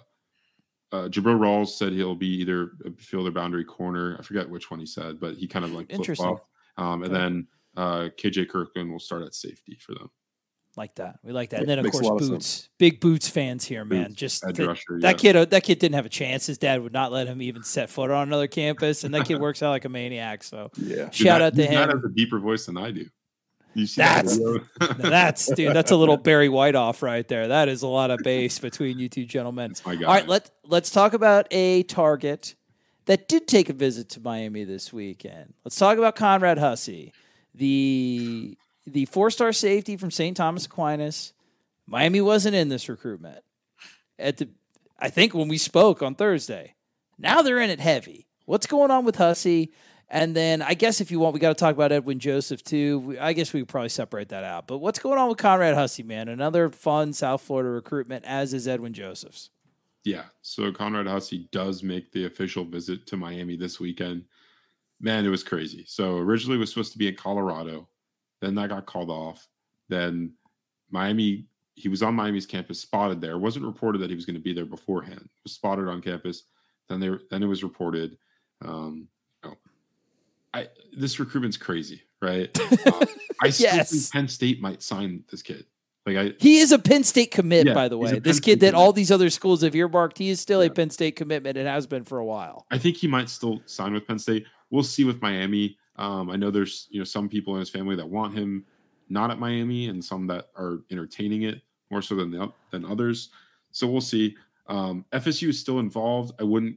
[0.93, 4.17] uh, Jabril Rawls said he'll be either a field or boundary corner.
[4.19, 6.27] I forget which one he said, but he kind of like flip Interesting.
[6.27, 6.49] flop.
[6.79, 7.23] Um, and Okay.
[7.23, 7.47] then
[7.77, 10.11] uh, KJ Kirkland will start at safety for them.
[10.77, 11.19] Like that.
[11.25, 11.61] We like that.
[11.61, 12.69] And then, of Makes a course, lot of Boots.
[12.79, 14.09] Big Boots fans here, man.
[14.09, 16.47] Boots, Just Edge th- rusher, that kid, uh, that kid didn't have a chance.
[16.47, 19.41] His dad would not let him even set foot on another campus, and that kid
[19.41, 20.45] works out like a maniac.
[20.45, 21.05] So yeah.
[21.05, 21.97] Dude, shout that- out to dad him.
[21.99, 23.07] has a deeper voice than I do.
[23.73, 24.99] You see That's- that video?
[25.03, 25.75] Now that's dude.
[25.75, 27.49] That's a little Barry White off right there.
[27.49, 29.71] That is a lot of bass between you two gentlemen.
[29.71, 30.07] That's my guy.
[30.07, 32.55] All right, let let's talk about a target
[33.07, 35.55] that did take a visit to Miami this weekend.
[35.65, 37.13] Let's talk about Conrad Hussey,
[37.55, 38.57] the
[38.87, 40.37] the four star safety from St.
[40.37, 41.33] Thomas Aquinas.
[41.87, 43.43] Miami wasn't in this recruitment.
[44.19, 44.49] At the
[44.99, 46.75] I think when we spoke on Thursday.
[47.19, 48.27] Now they're in it heavy.
[48.45, 49.73] What's going on with Hussey?
[50.09, 53.17] And then I guess if you want, we got to talk about Edwin Joseph too.
[53.21, 54.69] I guess we could probably separate that out.
[54.69, 56.29] But what's going on with Conrad Hussey, man?
[56.29, 59.51] Another fun South Florida recruitment, as is Edwin Joseph's.
[60.05, 60.25] Yeah.
[60.43, 64.25] So Conrad Hussey does make the official visit to Miami this weekend.
[65.01, 65.85] Man, it was crazy.
[65.89, 67.89] So originally was supposed to be in Colorado.
[68.41, 69.47] Then that got called off.
[69.89, 70.33] Then
[70.91, 73.33] Miami, he was on Miami's campus, spotted there.
[73.33, 75.21] It wasn't reported that he was going to be there beforehand.
[75.21, 76.45] It was spotted on campus.
[76.89, 78.17] Then they then it was reported.
[78.65, 79.09] Um,
[79.45, 79.57] you know,
[80.55, 82.57] I this recruitment's crazy, right?
[82.87, 83.03] Um,
[83.43, 83.91] I still Yes.
[83.91, 85.67] think Penn State might sign this kid.
[86.07, 88.19] Like I, He is a Penn State commit, Yeah, by the way.
[88.21, 91.17] This kid that all these other schools have earmarked, he is still a Penn State
[91.17, 92.65] commitment and has been for a while.
[92.71, 94.47] I think he might still sign with Penn State.
[94.71, 95.77] We'll see with Miami.
[95.99, 98.65] Um, I know there's you know some people in his family that want him
[99.09, 103.31] not at Miami, and some that are entertaining it more so than the, than others.
[103.71, 104.35] So we'll see.
[104.69, 106.33] Um, FSU is still involved.
[106.41, 106.77] I wouldn't.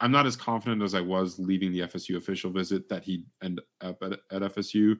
[0.00, 3.60] I'm not as confident as I was leaving the FSU official visit that he'd end
[3.82, 4.96] up at, at FSU,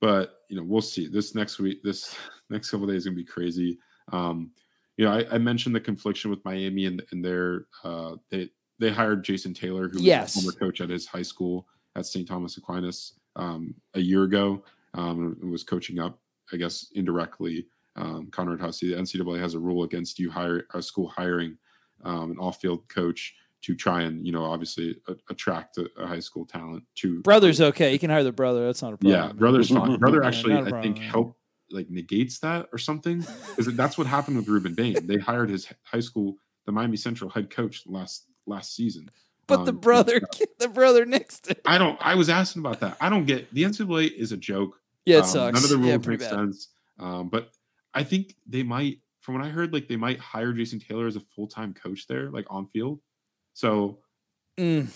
[0.00, 1.08] but you know we'll see.
[1.08, 2.14] This next week, this
[2.50, 3.78] next couple days is gonna be crazy.
[4.12, 4.50] Um,
[4.96, 8.90] you know, I, I mentioned the confliction with Miami and, and their uh, they they
[8.90, 10.36] hired Jason Taylor, who was Yes.
[10.36, 11.66] a former coach at his high school
[11.96, 12.26] at St.
[12.26, 14.62] Thomas Aquinas um, a year ago,
[14.94, 16.18] um, and was coaching up,
[16.52, 17.66] I guess, indirectly.
[17.96, 21.56] Um, Conrad Hussey, the NCAA has a rule against you hire a school hiring
[22.04, 26.20] um, an off-field coach to try and you know obviously a- attract a, a high
[26.20, 27.92] school talent to Brother's okay.
[27.92, 28.64] You can hire the brother.
[28.64, 29.12] That's not a problem.
[29.20, 29.96] yeah, brother's fine.
[29.98, 31.10] Brother Yeah, actually, not a I think, problem.
[31.10, 31.36] helped
[31.72, 33.18] like negates that or something
[33.54, 35.06] because that's what happened with Rueben Bain.
[35.06, 39.10] They hired his high school, the Miami Central head coach last last season.
[39.50, 40.20] But the brother,
[40.58, 41.60] the brother next it.
[41.66, 41.98] I don't.
[42.00, 42.96] I was asking about that.
[43.00, 44.80] I don't get the NCAA is a joke.
[45.06, 45.54] Yeah, it Um, sucks.
[45.54, 46.38] None of the yeah, rules pretty make bad.
[46.38, 46.68] sense.
[46.98, 47.50] Um, but
[47.94, 51.16] I think they might, from what I heard, like they might hire Jason Taylor as
[51.16, 53.00] a full time coach there, like on field.
[53.54, 53.98] So
[54.58, 54.88] Mm,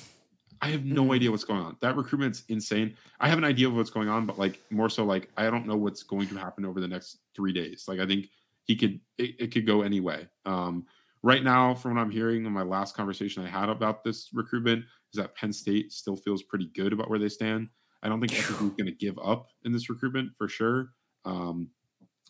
[0.61, 1.15] I have no Mm.
[1.15, 1.77] idea what's going on.
[1.81, 2.97] That recruitment's insane.
[3.21, 5.67] I have an idea of what's going on, but like more so, like I don't
[5.67, 7.85] know what's going to happen over the next three days.
[7.89, 8.29] Like I think
[8.65, 10.29] he could, it, it could go any way.
[10.45, 10.87] Um,
[11.25, 14.85] right now, from what I'm hearing in my last conversation I had about this recruitment,
[15.13, 17.69] is that Penn State still feels pretty good about where they stand.
[18.03, 20.91] I don't think is going to give up in this recruitment for sure.
[21.25, 21.71] Um,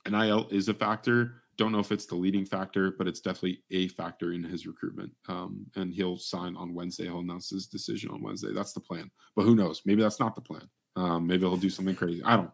[0.08, 1.42] NIL is a factor.
[1.56, 5.10] Don't know if it's the leading factor, but it's definitely a factor in his recruitment.
[5.28, 7.04] Um, and he'll sign on Wednesday.
[7.04, 8.52] He'll announce his decision on Wednesday.
[8.52, 9.10] That's the plan.
[9.34, 9.82] But who knows?
[9.84, 10.68] Maybe that's not the plan.
[10.94, 12.22] Um, maybe he'll do something crazy.
[12.24, 12.50] I don't.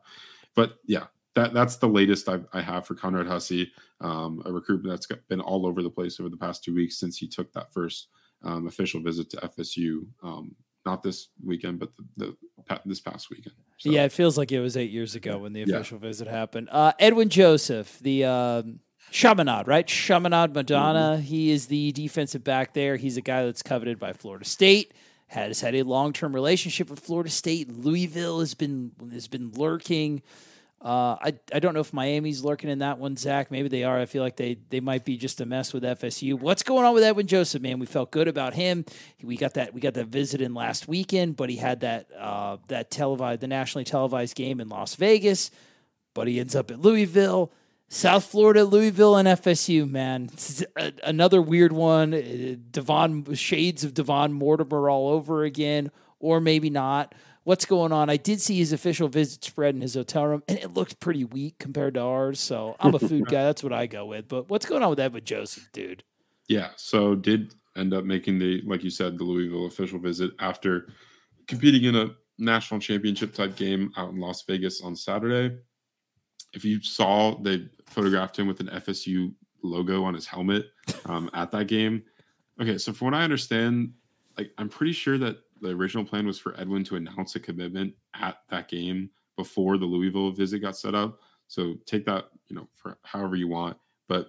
[0.56, 1.04] But yeah,
[1.34, 3.70] that that's the latest I, I have for Conrad Hussey,
[4.00, 7.16] um, a recruitment that's been all over the place over the past two weeks since
[7.16, 8.08] he took that first
[8.42, 10.06] um, official visit to FSU.
[10.22, 10.54] Um,
[10.86, 12.36] not this weekend, but the,
[12.68, 13.54] the this past weekend.
[13.76, 15.76] So, Yeah, it feels like it was eight years ago when the Yeah.
[15.76, 16.68] official visit happened.
[16.70, 19.86] Uh, Edwin Joseph, the um, Chaminade, right?
[19.86, 21.16] Chaminade Madonna.
[21.16, 21.22] Mm-hmm.
[21.22, 22.96] He is the defensive back there.
[22.96, 24.94] He's a guy that's coveted by Florida State.
[25.28, 27.70] Has had a long term relationship with Florida State.
[27.70, 30.22] Louisville has been has been lurking.
[30.82, 33.50] Uh, I I don't know if Miami's lurking in that one, Zach.
[33.50, 33.98] Maybe they are.
[34.00, 36.40] I feel like they they might be just a mess with FSU.
[36.40, 37.78] What's going on with Edwin Joseph, man?
[37.78, 38.86] We felt good about him.
[39.22, 42.56] We got that we got that visit in last weekend, but he had that uh,
[42.68, 45.50] that televised the nationally televised game in Las Vegas.
[46.14, 47.52] But he ends up at Louisville,
[47.88, 49.86] South Florida, Louisville, and FSU.
[49.88, 50.30] Man,
[50.76, 52.14] a- another weird one.
[52.14, 57.14] Uh, Devon shades of Devon Mortimer all over again, or maybe not.
[57.44, 58.10] What's going on?
[58.10, 61.24] I did see his official visit spread in his hotel room, and it looked pretty
[61.24, 62.38] weak compared to ours.
[62.38, 63.44] So I'm a food guy.
[63.44, 64.28] That's what I go with.
[64.28, 66.04] But what's going on with Edwin Joseph, dude?
[66.48, 70.88] Yeah, so did end up making the like you said the Louisville official visit after
[71.46, 75.56] competing in a national championship type game out in Las Vegas on Saturday.
[76.52, 79.32] If you saw, they photographed him with an FSU
[79.62, 80.66] logo on his helmet
[81.06, 82.02] um, at that game.
[82.60, 83.92] Okay, so from what I understand,
[84.36, 87.94] like I'm pretty sure that the original plan was for Edwin to announce a commitment
[88.14, 91.20] at that game before the Louisville visit got set up.
[91.48, 93.76] So take that, you know, for however you want.
[94.08, 94.28] But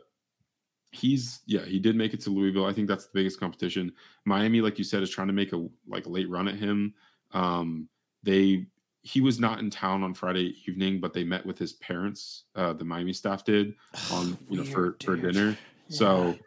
[0.92, 3.92] he's yeah he did make it to louisville i think that's the biggest competition
[4.26, 6.94] miami like you said is trying to make a like late run at him
[7.32, 7.88] um
[8.24, 8.66] they
[9.02, 12.74] he was not in town on friday evening but they met with his parents uh
[12.74, 13.74] the miami staff did
[14.12, 15.34] on you know for Weird, for dude.
[15.34, 15.58] dinner
[15.88, 16.38] so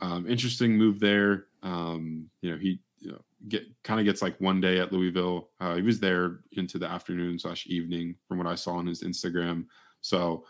[0.00, 2.80] um interesting move there um you know he
[3.48, 6.86] get kind of gets like one day at louisville uh he was there into the
[6.86, 9.64] afternoon slash evening from what i saw on his instagram
[10.00, 10.44] so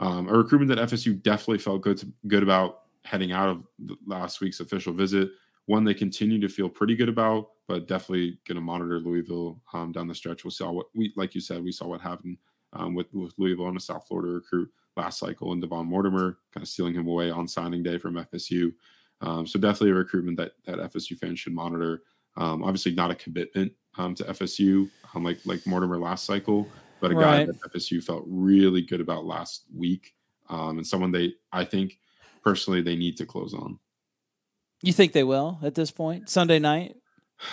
[0.00, 3.64] um, a recruitment that FSU definitely felt good to, good about heading out of
[4.06, 5.30] last week's official visit.
[5.66, 9.92] One they continue to feel pretty good about, but definitely going to monitor Louisville um,
[9.92, 10.44] down the stretch.
[10.44, 11.34] We'll see what we like.
[11.34, 12.38] You said we saw what happened
[12.72, 16.62] um, with with Louisville and a South Florida recruit last cycle, and Devon Mortimer kind
[16.62, 18.72] of stealing him away on signing day from FSU.
[19.20, 22.02] Um, so definitely a recruitment that that FSU fans should monitor.
[22.38, 26.66] Um, obviously, not a commitment um, to FSU, um, like like Mortimer last cycle,
[27.00, 27.46] but a guy Right.
[27.46, 30.14] that FSU felt really good about last week,
[30.48, 31.98] um, and someone they I think
[32.42, 33.78] personally they need to close on.
[34.82, 36.30] You think they will at this point?
[36.30, 36.96] Sunday night?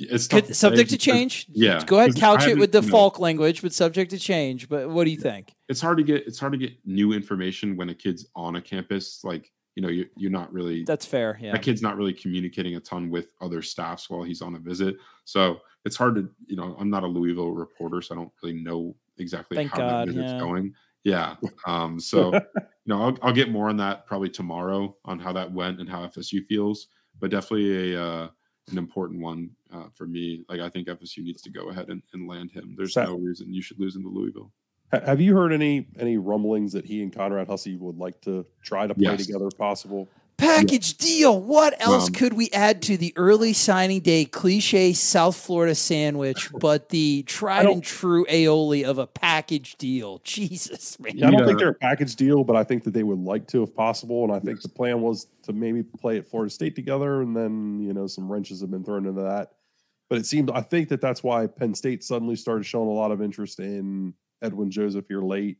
[0.00, 1.46] It's Could, subject to change?
[1.50, 4.68] yeah, Go ahead, couch it with the know, Faulk language, but subject to change.
[4.68, 5.52] But what do you think?
[5.68, 8.62] It's hard to get it's hard to get new information when a kid's on a
[8.62, 9.24] campus.
[9.24, 11.38] Like you know, you're, you're not really That's fair.
[11.40, 11.52] Yeah.
[11.52, 14.96] that kid's not really communicating a ton with other staffs while he's on a visit.
[15.24, 18.60] So it's hard to, you know, I'm not a Louisville reporter, so I don't really
[18.60, 20.38] know exactly Thank how God, that visit's yeah.
[20.40, 20.74] going.
[21.04, 21.36] Yeah.
[21.64, 22.40] Um, so you
[22.86, 26.04] know, I'll, I'll get more on that probably tomorrow on how that went and how
[26.08, 26.88] FSU feels,
[27.20, 28.28] but definitely a uh,
[28.72, 30.44] an important one uh, for me.
[30.48, 32.74] Like I think FSU needs to go ahead and, and land him.
[32.76, 34.50] There's Sa- no reason you should lose into Louisville.
[34.92, 38.46] Ha- Have you heard any any rumblings that he and Conrad Hussey would like to
[38.62, 39.26] try to play Yes.
[39.26, 40.08] together if possible?
[40.38, 41.40] Package deal.
[41.42, 46.48] What else Um, could we add to the early signing day cliche South Florida sandwich,
[46.60, 50.20] but the tried and true aioli of a package deal?
[50.24, 51.16] Jesus, man.
[51.18, 51.46] Yeah, I don't Yeah.
[51.46, 54.22] think they're a package deal, but I think that they would like to if possible.
[54.22, 57.80] And I think the plan was to maybe play at Florida State together, and then
[57.80, 59.50] you know some wrenches have been thrown into that.
[60.08, 63.10] But it seemed I think that that's why Penn State suddenly started showing a lot
[63.10, 65.58] of interest in Edwin Joseph here late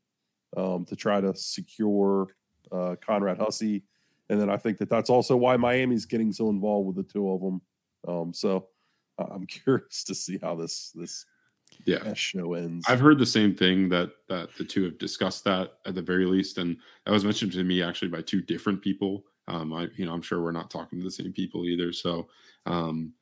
[0.56, 2.28] um, to try to secure
[2.72, 3.82] uh, Conrad Hussey,
[4.28, 7.30] and then I think that that's also why Miami's getting so involved with the two
[7.30, 7.60] of them.
[8.06, 8.68] Um, so
[9.18, 11.24] I'm curious to see how this this
[11.84, 12.12] Yeah.
[12.14, 12.86] show ends.
[12.88, 16.24] I've heard the same thing that that the two have discussed that at the very
[16.26, 19.24] least, and that was mentioned to me actually by two different people.
[19.48, 21.92] Um, I you know I'm sure we're not talking to the same people either.
[21.92, 22.28] So
[22.66, 23.12] um,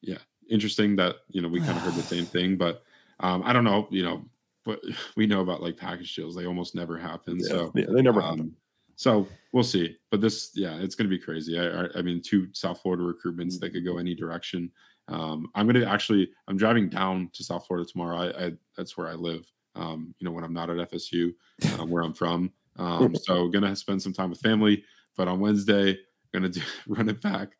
[0.00, 0.18] yeah,
[0.48, 2.82] interesting that you know we kind of heard the same thing, but
[3.20, 3.86] um, I don't know.
[3.90, 4.24] You know,
[4.64, 4.80] but
[5.16, 7.38] we know about like package deals; they almost never happen.
[7.38, 8.56] yeah, So yeah, they never um, happen.
[8.96, 9.96] so we'll see.
[10.10, 11.58] But this, yeah, it's going to be crazy.
[11.58, 14.70] I, I, I mean, two South Florida recruitments that could go any direction.
[15.08, 18.16] Um, I'm going to actually, I'm driving down to South Florida tomorrow.
[18.16, 19.44] I, I that's where I live.
[19.76, 21.34] Um, you know, when I'm not at FSU,
[21.64, 22.52] uh, where I'm from.
[22.76, 24.84] Um, so gonna spend some time with family.
[25.16, 25.98] But on Wednesday,
[26.32, 27.50] gonna do, run it back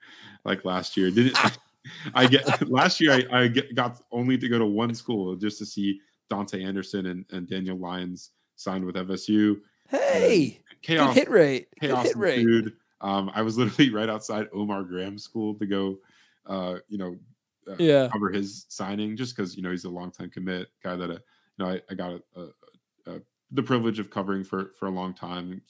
[0.44, 1.10] like last year.
[1.10, 1.38] Didn't
[2.14, 3.12] I get last year?
[3.12, 6.00] I, I get, got only to go to one school just to see
[6.30, 9.60] Dante Anderson and, and Daniel Lyons signed with FSU.
[9.88, 11.68] Hey, good Chaos hit rate.
[11.80, 12.38] Chaos hit rate.
[12.40, 12.72] ensued.
[13.00, 15.98] Um, I was literally right outside Omar Graham school to go,
[16.46, 17.16] uh, you know,
[17.70, 18.08] uh, Yeah.
[18.12, 21.20] cover his signing just because you know he's a longtime commit guy that uh, you
[21.58, 23.20] know I, I got a, a, a,
[23.52, 25.60] the privilege of covering for for a long time,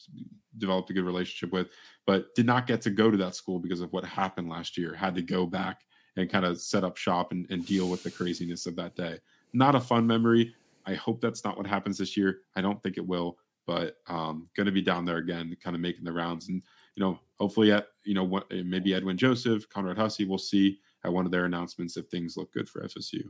[0.59, 1.69] developed a good relationship with,
[2.07, 4.95] but did not get to go to that school because of what happened last year.
[4.95, 5.83] Had to go back
[6.17, 9.19] and kind of set up shop and, and deal with the craziness of that day.
[9.55, 10.55] Not a fun memory.
[10.85, 12.41] I hope that's not what happens this year.
[12.57, 15.81] I don't think it will, but um, going to be down there again, kind of
[15.81, 16.63] making the rounds, and
[16.97, 21.13] you know, hopefully, at you know, what maybe Edwin Joseph, Conrad Hussey, we'll see at
[21.13, 23.23] one of their announcements if things look good for FSU.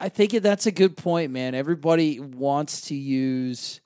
[0.00, 1.54] I think that's a good point, man.
[1.54, 3.80] Everybody wants to use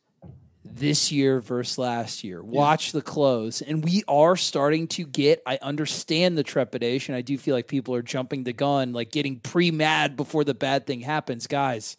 [0.74, 2.42] this year versus last year.
[2.42, 3.62] Watch the close.
[3.62, 7.14] And we are starting to get, I understand the trepidation.
[7.14, 10.54] I do feel like people are jumping the gun, like getting pre mad before the
[10.54, 11.46] bad thing happens.
[11.46, 11.96] Guys,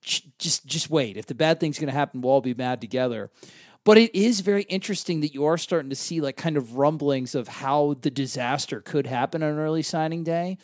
[0.00, 1.16] just just wait.
[1.16, 3.30] If the bad thing's going to happen, we'll all be mad together.
[3.84, 7.34] But it is very interesting that you are starting to see like kind of rumblings
[7.34, 10.58] of how the disaster could happen on early signing day.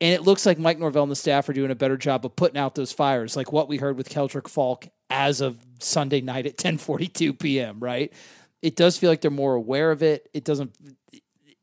[0.00, 2.34] And it looks like Mike Norvell and the staff are doing a better job of
[2.34, 6.46] putting out those fires, like what we heard with Keldric Faulk as of Sunday night
[6.46, 7.78] at 10:42 p.m.
[7.78, 8.12] Right?
[8.62, 10.28] It does feel like they're more aware of it.
[10.32, 10.74] It doesn't.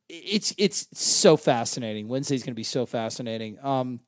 [0.07, 2.07] It's it's so fascinating.
[2.07, 3.57] Wednesday's going to be so fascinating.
[3.63, 3.99] Um,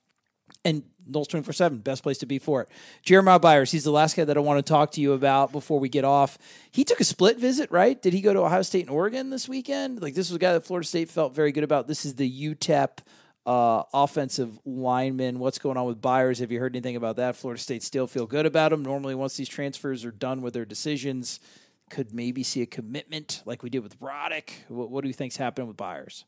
[0.65, 2.69] and Noles 24 7, best place to be for it.
[3.03, 5.79] Jeremiah Byers, he's the last guy that I want to talk to you about before
[5.79, 6.37] we get off.
[6.71, 7.99] He took a split visit, right?
[8.01, 10.01] Did he go to Ohio State and Oregon this weekend?
[10.01, 11.87] Like, this was a guy that Florida State felt very good about.
[11.87, 12.99] This is the UTEP
[13.45, 15.39] uh, offensive lineman.
[15.39, 16.39] What's going on with Byers?
[16.39, 17.35] Have you heard anything about that?
[17.35, 18.83] Florida State still feel good about him.
[18.83, 21.39] Normally, once these transfers are done with their decisions,
[21.89, 24.51] could maybe see a commitment like we did with Roddick.
[24.69, 26.25] What, what do you think's happening with Byers?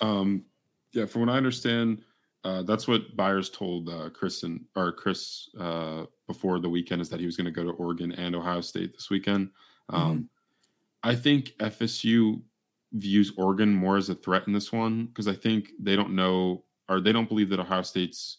[0.00, 0.44] Um,
[0.92, 2.02] yeah, from what I understand,
[2.44, 7.08] uh, that's what Byers told uh, Chris and or Chris uh, before the weekend is
[7.08, 9.50] that he was going to go to Oregon and Ohio State this weekend.
[9.90, 10.28] Um,
[11.02, 12.42] I think FSU
[12.92, 16.64] views Oregon more as a threat in this one because I think they don't know
[16.88, 18.38] or they don't believe that Ohio State's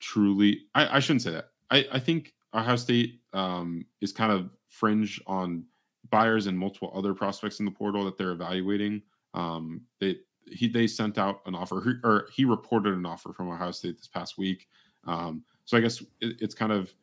[0.00, 0.60] truly.
[0.74, 1.48] I, I shouldn't say that.
[1.70, 5.64] I, I think Ohio State um, is kind of fringe on
[6.10, 9.02] Byers and multiple other prospects in the portal that they're evaluating.
[9.34, 10.16] Um, they
[10.50, 14.06] he they sent out an offer or he reported an offer from Ohio State this
[14.06, 14.68] past week.
[15.06, 16.94] Um, so I guess it, it's kind of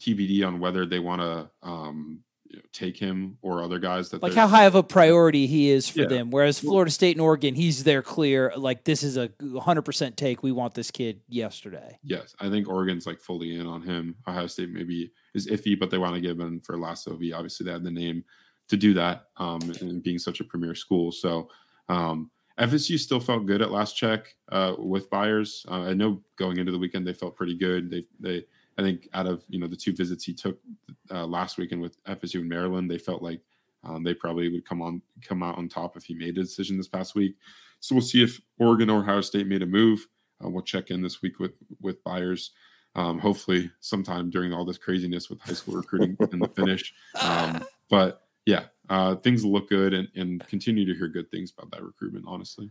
[0.00, 2.20] TBD on whether they want to um,
[2.54, 5.70] you know, take him or other guys that like how high of a priority he
[5.70, 6.06] is for Yeah.
[6.06, 6.30] them.
[6.30, 8.52] Whereas Florida State and Oregon, he's there clear.
[8.56, 10.44] Like this is a 100% take.
[10.44, 11.98] We want this kid yesterday.
[12.04, 14.14] Yes, I think Oregon's like fully in on him.
[14.28, 17.22] Ohio State maybe is iffy, but they want to give him for last OV.
[17.34, 18.22] Obviously, they had the name
[18.68, 21.10] to do that, um, and being such a premier school.
[21.10, 21.50] So
[21.88, 25.66] um, FSU still felt good at last check uh, with Byers.
[25.68, 27.90] Uh, I know going into the weekend they felt pretty good.
[27.90, 28.44] They they
[28.78, 30.58] I think out of you know the two visits he took
[31.10, 33.40] uh, last weekend with FSU and Maryland, they felt like
[33.84, 36.76] um, they probably would come on come out on top if he made a decision
[36.76, 37.36] this past week.
[37.80, 40.06] So we'll see if Oregon or Ohio State made a move.
[40.42, 42.52] Uh, we'll check in this week with with Byers.
[42.96, 46.94] Um, hopefully, sometime during all this craziness with high school recruiting and the finish.
[47.20, 51.70] Um, but yeah, uh, things look good and, and continue to hear good things about
[51.72, 52.24] that recruitment.
[52.28, 52.70] Honestly,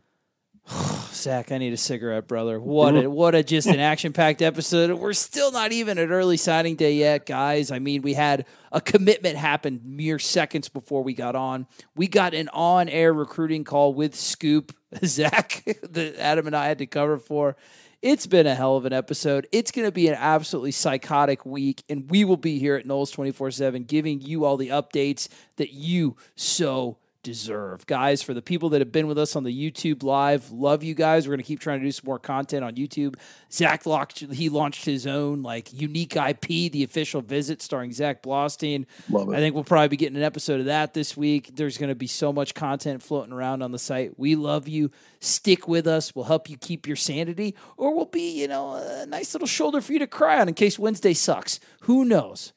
[1.23, 2.59] Zach, I need a cigarette, brother.
[2.59, 4.91] What a what a just an action packed episode.
[4.91, 7.71] We're still not even at early signing day yet, guys.
[7.71, 11.65] I mean, we had a commitment happen mere seconds before we got on.
[11.95, 14.75] We got an on air recruiting call with Scoop
[15.05, 17.55] Zach that Adam and I had to cover for.
[18.01, 19.47] It's been a hell of an episode.
[19.53, 23.13] It's going to be an absolutely psychotic week, and we will be here at Noles
[23.13, 27.87] 24 7 giving you all the updates that you so deserve.
[27.87, 30.93] Guys, for the people that have been with us on the YouTube live, love you
[30.93, 31.27] guys.
[31.27, 33.15] We're going to keep trying to do some more content on YouTube.
[33.51, 38.85] Zach launched, he launched his own like unique IP, the official visit starring Zach Blostein.
[39.09, 39.35] Love it.
[39.35, 41.51] I think we'll probably be getting an episode of that this week.
[41.55, 44.19] There's going to be so much content floating around on the site.
[44.19, 44.91] We love you.
[45.19, 46.13] Stick with us.
[46.13, 49.81] We'll help you keep your sanity, or we'll be, you know, a nice little shoulder
[49.81, 51.59] for you to cry on in case Wednesday sucks.
[51.81, 52.53] Who knows?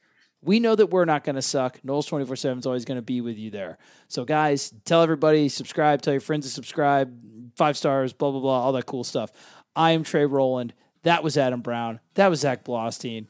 [0.46, 1.80] We know that we're not going to suck.
[1.84, 3.78] Noles 24 7 is always going to be with you there.
[4.08, 7.12] So, guys, tell everybody, subscribe, tell your friends to subscribe,
[7.56, 9.32] five stars, blah, blah, blah, all that cool stuff.
[9.74, 10.72] I am Trey Rowland.
[11.02, 12.00] That was Adam Brown.
[12.14, 13.26] That was Zach Blostein.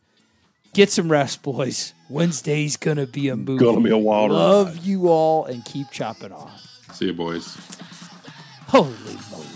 [0.75, 1.95] Get some rest, boys.
[2.11, 3.65] Wednesday's going to be a movie.
[3.65, 4.85] Gonna be a wild Love ride.
[4.85, 6.51] you all and keep chopping on.
[6.93, 7.57] see you, boys.
[8.69, 8.93] Holy
[9.31, 9.56] moly.